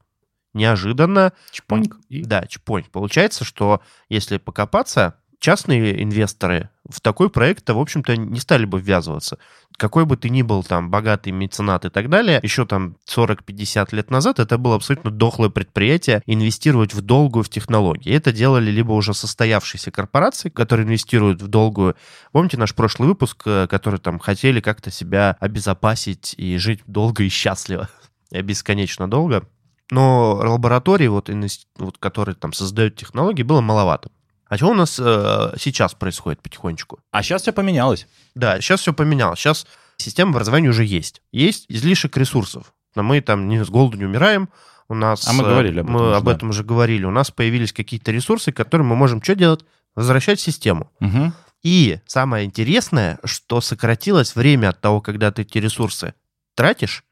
[0.53, 1.97] неожиданно, Чпоньк.
[2.09, 2.23] И...
[2.23, 2.85] да, чпонь.
[2.91, 9.37] Получается, что если покопаться, частные инвесторы в такой проект, в общем-то, не стали бы ввязываться.
[9.75, 14.09] Какой бы ты ни был там богатый меценат и так далее, еще там 40-50 лет
[14.09, 18.13] назад это было абсолютно дохлое предприятие инвестировать в долгую в технологии.
[18.13, 21.95] Это делали либо уже состоявшиеся корпорации, которые инвестируют в долгую.
[22.31, 27.29] Помните наш прошлый выпуск, э, который там хотели как-то себя обезопасить и жить долго и
[27.29, 27.89] счастливо,
[28.31, 29.47] бесконечно долго.
[29.89, 31.29] Но лабораторий, вот,
[31.77, 34.09] вот, которые там создают технологии, было маловато.
[34.49, 36.99] А что у нас э, сейчас происходит потихонечку?
[37.11, 38.07] А сейчас все поменялось.
[38.35, 39.39] Да, сейчас все поменялось.
[39.39, 41.21] Сейчас система образования уже есть.
[41.31, 42.73] Есть излишек ресурсов.
[42.95, 44.49] Но мы там не с голоду не умираем.
[44.89, 45.27] У нас...
[45.27, 46.31] А мы э, говорили об этом Мы уже, об да.
[46.33, 47.03] этом уже говорили.
[47.05, 49.65] У нас появились какие-то ресурсы, которые мы можем что делать?
[49.95, 50.91] Возвращать в систему.
[50.99, 51.33] Мгм.
[51.63, 56.13] И самое интересное, что сократилось время от того, когда ты эти ресурсы
[56.55, 57.03] тратишь,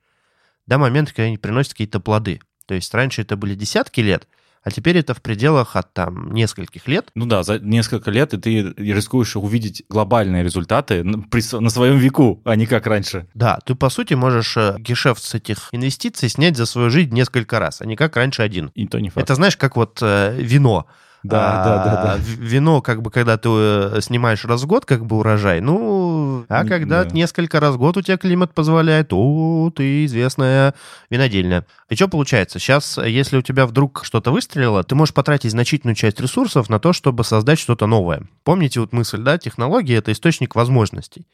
[0.67, 2.39] до момента, когда они приносят какие-то плоды.
[2.65, 4.28] То есть раньше это были десятки лет,
[4.65, 7.12] а теперь это в пределах от там нескольких лет.
[7.13, 12.56] Ну да, за несколько лет и ты рискуешь увидеть глобальные результаты на, своем веку, а
[12.56, 13.28] не как раньше.
[13.36, 17.60] Да, ты по сути можешь э, гешефт с этих инвестиций снять за свою жизнь несколько
[17.60, 18.71] раз, а не как раньше один.
[18.73, 19.23] И то не факт.
[19.23, 20.88] Это знаешь, как вот э, вино.
[21.27, 22.13] Да, да, да, да.
[22.13, 25.61] А, в- Вино, как бы, когда ты э, снимаешь раз в год, как бы урожай,
[25.61, 27.09] ну, а когда да.
[27.11, 30.73] несколько раз в год у тебя климат позволяет, о, ты известная
[31.09, 31.65] винодельня.
[31.89, 32.59] И что получается?
[32.59, 36.93] Сейчас, если у тебя вдруг что-то выстрелило, ты можешь потратить значительную часть ресурсов на то,
[36.93, 38.23] чтобы создать что-то новое.
[38.43, 41.27] Помните вот мысль, да, технология— это источник возможностей.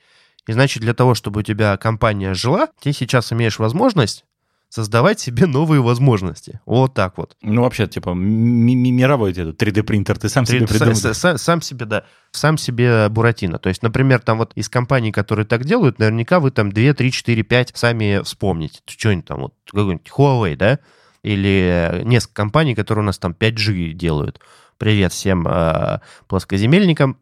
[0.48, 4.26] И значит, для того, чтобы у тебя компания жила, ты сейчас имеешь возможность
[4.72, 6.62] создавать себе новые возможности.
[6.66, 7.36] Вот так вот.
[7.42, 10.94] Ну, вообще, типа, ми- ми- мировой этот 3D-принтер ты сам себе Ты придумал.
[10.94, 13.60] са- са- сам себе, да, сам себе Буратино.
[13.60, 17.12] То есть, например, там вот из компаний, которые так делают, наверняка вы там 2, 3,
[17.12, 18.80] 4, 5 сами вспомните.
[18.86, 20.80] Что-нибудь там, вот какой-нибудь Huawei, да?
[21.22, 24.40] Или несколько компаний, которые у нас там 5G делают.
[24.78, 27.18] Привет всем э, плоскоземельникам.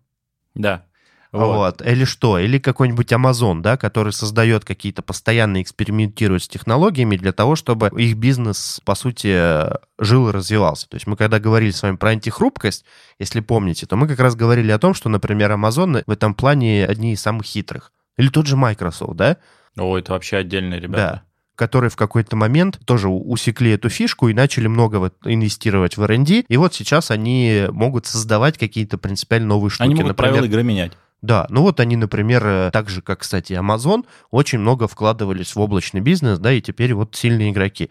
[0.54, 0.86] Да.
[1.32, 1.82] Вот.
[1.84, 2.40] Или что?
[2.40, 8.16] Или какой-нибудь Amazon, да, который создает какие-то постоянно экспериментирует с технологиями для того, чтобы их
[8.18, 9.66] бизнес, по сути,
[10.00, 10.90] жил и развивался.
[10.90, 12.84] То есть мы когда говорили с вами про антихрупкость,
[13.20, 16.86] если помните, то мы как раз говорили о том, что, например, Amazon в этом плане
[16.86, 17.92] одни из самых хитрых.
[18.18, 19.38] Или тот же Microsoft, да?
[19.78, 20.98] О, это вообще отдельные ребята.
[20.98, 21.24] Да.
[21.56, 26.46] Которые в какой-то момент тоже усекли эту фишку и начали много вот инвестировать в R&D.
[26.48, 29.84] И вот сейчас они могут создавать какие-то принципиально новые штуки.
[29.84, 30.94] Они могут Например, правила игры менять.
[31.22, 35.60] Да, ну вот они, например, э, так же, как, кстати, Amazon, очень много вкладывались в
[35.60, 37.90] облачный бизнес, да, и теперь вот сильные игроки.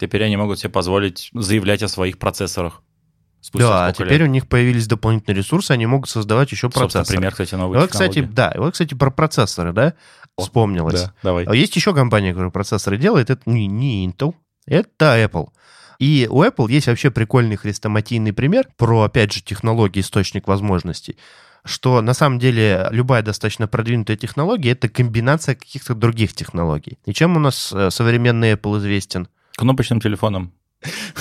[0.00, 2.82] Теперь они могут себе позволить заявлять о своих процессорах.
[3.42, 4.22] Спустя да, а теперь лет.
[4.22, 7.18] у них появились дополнительные ресурсы, они могут создавать еще Собственно, процессоры.
[7.18, 9.94] пример, кстати, И новый вот, кстати, да, вот, кстати, про процессоры, да,
[10.38, 11.02] вспомнилось.
[11.04, 11.44] Да, давай.
[11.44, 14.34] А Есть еще компания, которая процессоры делает, это не, не Intel,
[14.66, 15.48] это Apple.
[15.98, 21.16] И у Apple есть вообще прикольный хрестоматийный пример про, опять же, технологии, источник возможностей,
[21.64, 26.98] что на самом деле любая достаточно продвинутая технология— это комбинация каких-то других технологий.
[27.06, 29.28] И чем у нас э, современный Apple известен?
[29.56, 30.52] Кнопочным телефоном.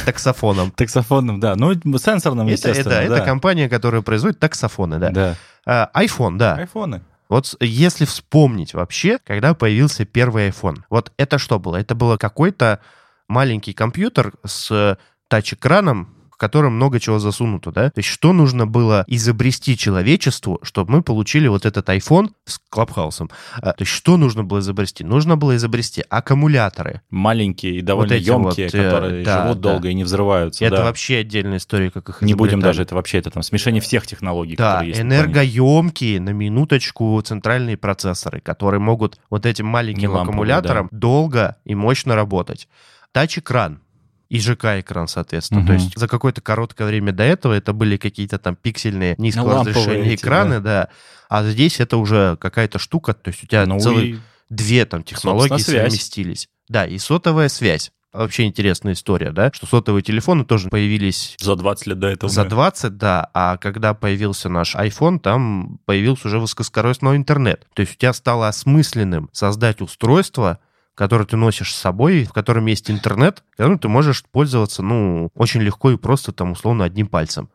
[0.06, 0.71] Таксофоном.
[0.75, 1.56] Таксофонным, да.
[1.56, 2.93] Ну, сенсорным, Это, естественно.
[2.93, 3.17] это, да.
[3.17, 5.10] это компания, которая производит таксофоны, да.
[5.10, 5.36] Да.
[5.65, 6.56] А, iPhone, да.
[6.56, 7.02] Айфоны.
[7.28, 11.75] Вот если вспомнить вообще, когда появился первый iPhone, вот это что было?
[11.75, 12.80] Это было какой-то
[13.28, 14.97] маленький компьютер с
[15.28, 17.89] тач-экраном, в котором много чего засунуто, да?
[17.91, 23.30] То есть что нужно было изобрести человечеству, чтобы мы получили вот этот iPhone с клабхаусом?
[23.62, 25.04] То есть что нужно было изобрести?
[25.04, 27.02] Нужно было изобрести аккумуляторы.
[27.10, 29.69] Маленькие и довольно эти емкие, вот, э, которые да, живут да.
[29.69, 30.65] долго и не взрываются.
[30.65, 30.84] это да.
[30.86, 34.56] вообще отдельная история, как их Не будем даже, это вообще это там смешение всех технологий,
[34.56, 35.02] Да, которые есть.
[35.02, 42.15] энергоемкие, на минуточку, центральные процессоры, которые могут вот этим маленьким ламповые, аккумулятором долго и мощно
[42.15, 42.67] работать.
[43.12, 43.82] Тач-экран
[44.29, 45.61] и ЖК-экран, соответственно.
[45.61, 45.67] Мгм.
[45.67, 50.13] То есть за какое-то короткое время до этого это были какие-то там пиксельные низкого разрешения
[50.13, 50.89] эти, экраны, да.
[51.27, 55.03] А здесь это уже какая-то штука, то есть у тебя Ну целый и две там
[55.03, 56.47] технологии совместились.
[56.67, 57.91] Да, и сотовая связь.
[58.11, 62.31] Вообще интересная история, да, что сотовые телефоны тоже появились за 20 лет до этого.
[62.31, 67.67] за 20, да, а когда появился наш iPhone, там появился уже высокоскоростной интернет.
[67.75, 70.57] То есть у тебя стало осмысленным создать устройство,
[70.99, 75.62] которое ты носишь с собой, в котором есть интернет, которым ты можешь пользоваться, ну, очень
[75.62, 77.47] легко и просто, там, условно, одним пальцем.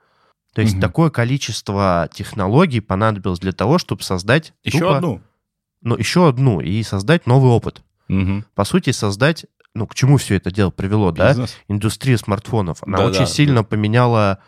[0.54, 0.80] То есть Мгм.
[0.80, 4.54] такое количество технологий понадобилось для того, чтобы создать...
[4.64, 5.20] Еще тупо- одну.
[5.83, 7.83] Ну, еще одну, и создать новый опыт.
[8.09, 8.46] Мгм.
[8.54, 11.50] По сути, создать ну, к чему все это дело привело, Бизнес.
[11.68, 11.74] да?
[11.74, 12.78] Индустрия смартфонов.
[12.83, 13.11] Она Да-да.
[13.11, 14.38] очень сильно поменяла,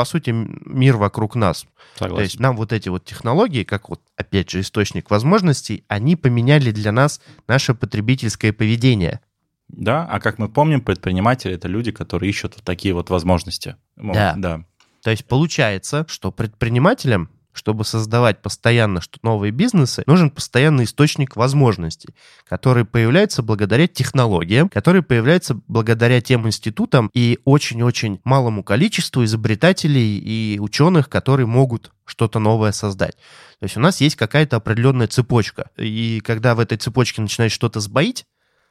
[0.00, 1.66] по сути, мир вокруг нас.
[1.98, 2.24] То Согласен.
[2.24, 6.90] есть нам вот эти вот технологии, как вот, опять же, источник возможностей, они поменяли для
[6.90, 9.20] нас наше потребительское поведение.
[9.68, 13.76] Да, а как мы помним, предприниматели это люди, которые ищут вот такие вот возможности.
[13.96, 14.32] Да.
[14.38, 14.64] да.
[15.02, 22.14] То есть получается, что предпринимателям, чтобы создавать постоянно что новые бизнесы, нужен постоянный источник возможностей,
[22.48, 30.58] который появляется благодаря технологиям, который появляется благодаря тем институтам и очень-очень малому количеству изобретателей и
[30.58, 33.16] ученых, которые могут что-то новое создать.
[33.58, 35.70] То есть у нас есть какая-то определенная цепочка.
[35.76, 38.24] И когда в этой цепочке начинает что-то сбоить,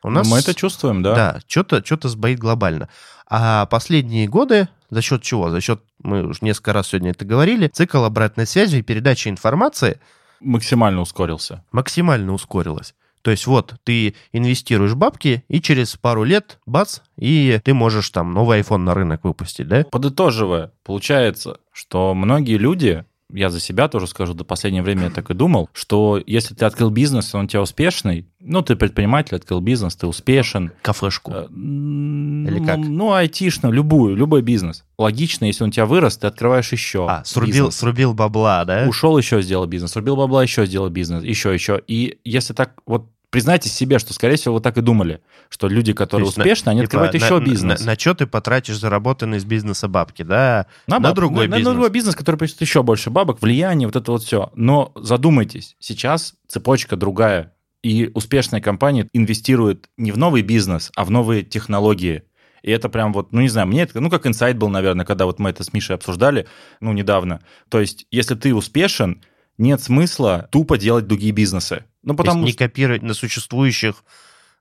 [0.03, 0.27] у нас...
[0.29, 1.15] Мы это чувствуем, да.
[1.15, 2.89] Да, что-то что сбоит глобально.
[3.27, 5.49] А последние годы за счет чего?
[5.49, 9.99] За счет, мы уже несколько раз сегодня это говорили, цикл обратной связи и передачи информации
[10.39, 11.63] Максимально ускорился.
[11.71, 12.95] максимально ускорилась.
[13.21, 18.33] То есть вот ты инвестируешь бабки, и через пару лет, бац, и ты можешь там
[18.33, 19.83] новый iPhone на рынок выпустить, да?
[19.83, 25.29] Подытоживая, получается, что многие люди, я за себя тоже скажу, до последнего времени я так
[25.29, 29.59] и думал, что если ты открыл бизнес, он у тебя успешный, ну, ты предприниматель, открыл
[29.61, 31.31] бизнес, ты успешен, Кафешку.
[31.33, 32.77] э, Или как?
[32.79, 34.83] Ну, айтишно, любую, любой бизнес.
[34.97, 37.75] Логично, если он у тебя вырос, ты открываешь еще А, срубил, бизнес.
[37.77, 38.85] срубил бабла, да?
[38.87, 41.81] Ушел еще сделал бизнес, рубил бабла, еще сделал бизнес, еще, еще.
[41.87, 45.93] И если так, вот признайтесь себе, что, скорее всего, вы так и думали, что люди,
[45.93, 47.85] которые То есть на- успешны, они Типа, открывают на- еще на- бизнес.
[47.85, 50.65] На, что ты потратишь заработанные из бизнеса бабки, да?
[50.87, 51.65] на баб- другой на, бизнес.
[51.67, 54.51] На другой бизнес, который принесет еще больше бабок, влияние, вот это вот все.
[54.55, 57.53] Но задумайтесь, сейчас цепочка другая.
[57.81, 62.23] И успешная компания инвестирует не в новый бизнес, а в новые технологии.
[62.61, 65.25] И это прям вот, ну не знаю, мне это, ну как инсайт был, наверное, когда
[65.25, 66.45] вот мы это с Мишей обсуждали,
[66.81, 67.39] ну недавно.
[67.69, 69.21] То есть, если ты успешен,
[69.59, 71.83] нет смысла тупо делать другие бизнесы.
[72.01, 74.03] Ну, То есть потому не копировать на существующих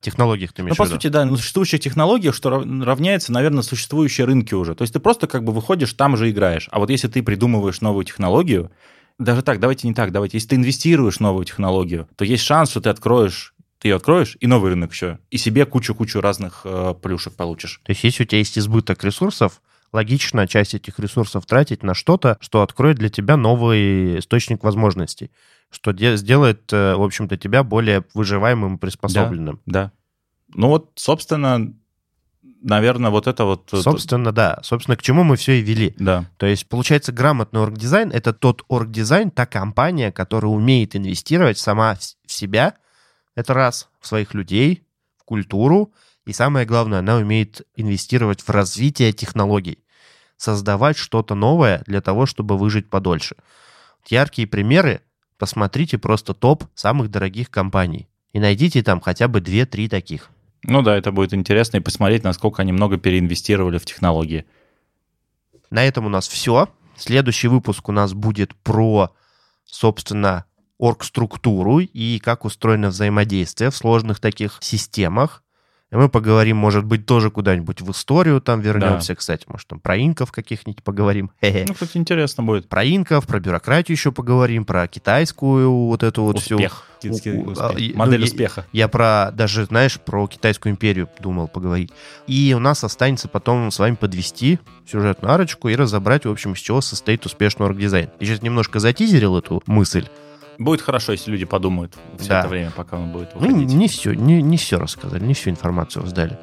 [0.01, 0.97] технологиях, ты ну, имеешь по в виду?
[0.97, 4.75] сути, да, на существующих технологиях, что рав- равняется, наверное, существующие рынки уже.
[4.75, 6.69] То есть ты просто как бы выходишь, там же играешь.
[6.71, 8.71] А вот если ты придумываешь новую технологию,
[9.19, 12.71] даже так, давайте не так, давайте, если ты инвестируешь в новую технологию, то есть шанс,
[12.71, 16.95] что ты откроешь, ты ее откроешь, и новый рынок еще, и себе кучу-кучу разных э,
[17.01, 17.81] плюшек получишь.
[17.85, 19.61] То есть, если у тебя есть избыток ресурсов,
[19.93, 25.31] логично часть этих ресурсов тратить на что-то, что откроет для тебя новый источник возможностей,
[25.71, 29.61] что де- сделает, э, в общем-то, тебя более выживаемым и приспособленным.
[29.67, 29.93] Да.
[30.55, 31.75] Ну вот, собственно,
[32.63, 33.73] наверное, вот это вот...
[33.73, 34.59] э, Собственно, да.
[34.63, 35.95] Собственно, к чему мы все и вели.
[35.99, 36.31] Да.
[36.37, 42.33] То есть, получается, грамотный оргдизайн— это тот оргдизайн, та компания, которая умеет инвестировать сама в
[42.33, 42.75] себя,
[43.35, 44.85] это раз, в своих людей,
[45.17, 45.93] в культуру,
[46.29, 49.79] и самое главное, она умеет инвестировать в развитие технологий,
[50.37, 53.35] создавать что-то новое для того, чтобы выжить подольше.
[54.07, 55.01] Яркие примеры,
[55.39, 60.29] посмотрите просто топ самых дорогих компаний и найдите там хотя бы 2-3 таких.
[60.65, 64.45] Ну да, это будет интересно и посмотреть, насколько они много переинвестировали в технологии.
[65.71, 66.69] На этом у нас все.
[66.95, 69.15] Следующий выпуск у нас будет про,
[69.65, 70.45] собственно,
[70.77, 75.43] оргструктуру и как устроено взаимодействие в сложных таких системах.
[75.91, 79.15] И мы поговорим, может быть, тоже куда-нибудь в историю там вернемся.
[79.15, 81.31] Кстати, может, там про инков каких-нибудь поговорим.
[81.69, 82.69] Ну, кстати, интересно будет.
[82.69, 86.57] Про инков, про бюрократию еще поговорим, про китайскую вот эту вот всю.
[86.57, 86.85] Успех.
[87.05, 87.35] У- успех.
[87.59, 88.67] а, и- Модель ну, успеха.
[88.73, 91.91] Я про даже, знаешь, про Китайскую империю думал поговорить.
[92.27, 94.59] И у нас останется потом с вами подвести
[94.91, 98.11] сюжетную арочку и разобрать, в общем, из чего состоит успешный оргдизайн.
[98.21, 100.07] Я сейчас немножко затизерил эту мысль.
[100.59, 102.41] Будет хорошо, если люди подумают все Да.
[102.41, 103.73] это время, пока он будет Ну, выходить.
[103.75, 106.39] не все, не, не все рассказали, не всю информацию сдали.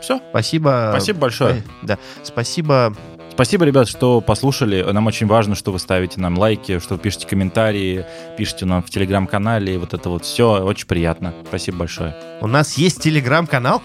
[0.00, 0.20] Все.
[0.30, 0.88] Спасибо.
[0.92, 1.54] Спасибо большое.
[1.56, 2.94] Э, Да, спасибо.
[3.30, 4.82] Спасибо, ребят, что послушали.
[4.92, 8.04] Нам очень важно, что вы ставите нам лайки, что вы пишете комментарии,
[8.36, 9.78] пишите нам в телеграм-канале.
[9.78, 10.62] Вот это вот все.
[10.64, 11.32] Очень приятно.
[11.48, 12.14] Спасибо большое.
[12.40, 13.82] У нас есть телеграм-канал.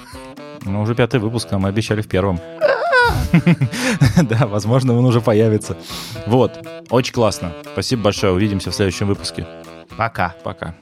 [0.65, 2.39] Ну, уже пятый выпуск, а мы обещали в первом.
[4.23, 5.77] Да, возможно, он уже появится.
[6.25, 6.65] Вот.
[6.89, 7.53] Очень классно.
[7.73, 8.33] Спасибо большое.
[8.33, 9.45] Увидимся в следующем выпуске.
[9.97, 10.35] Пока.
[10.43, 10.75] Пока.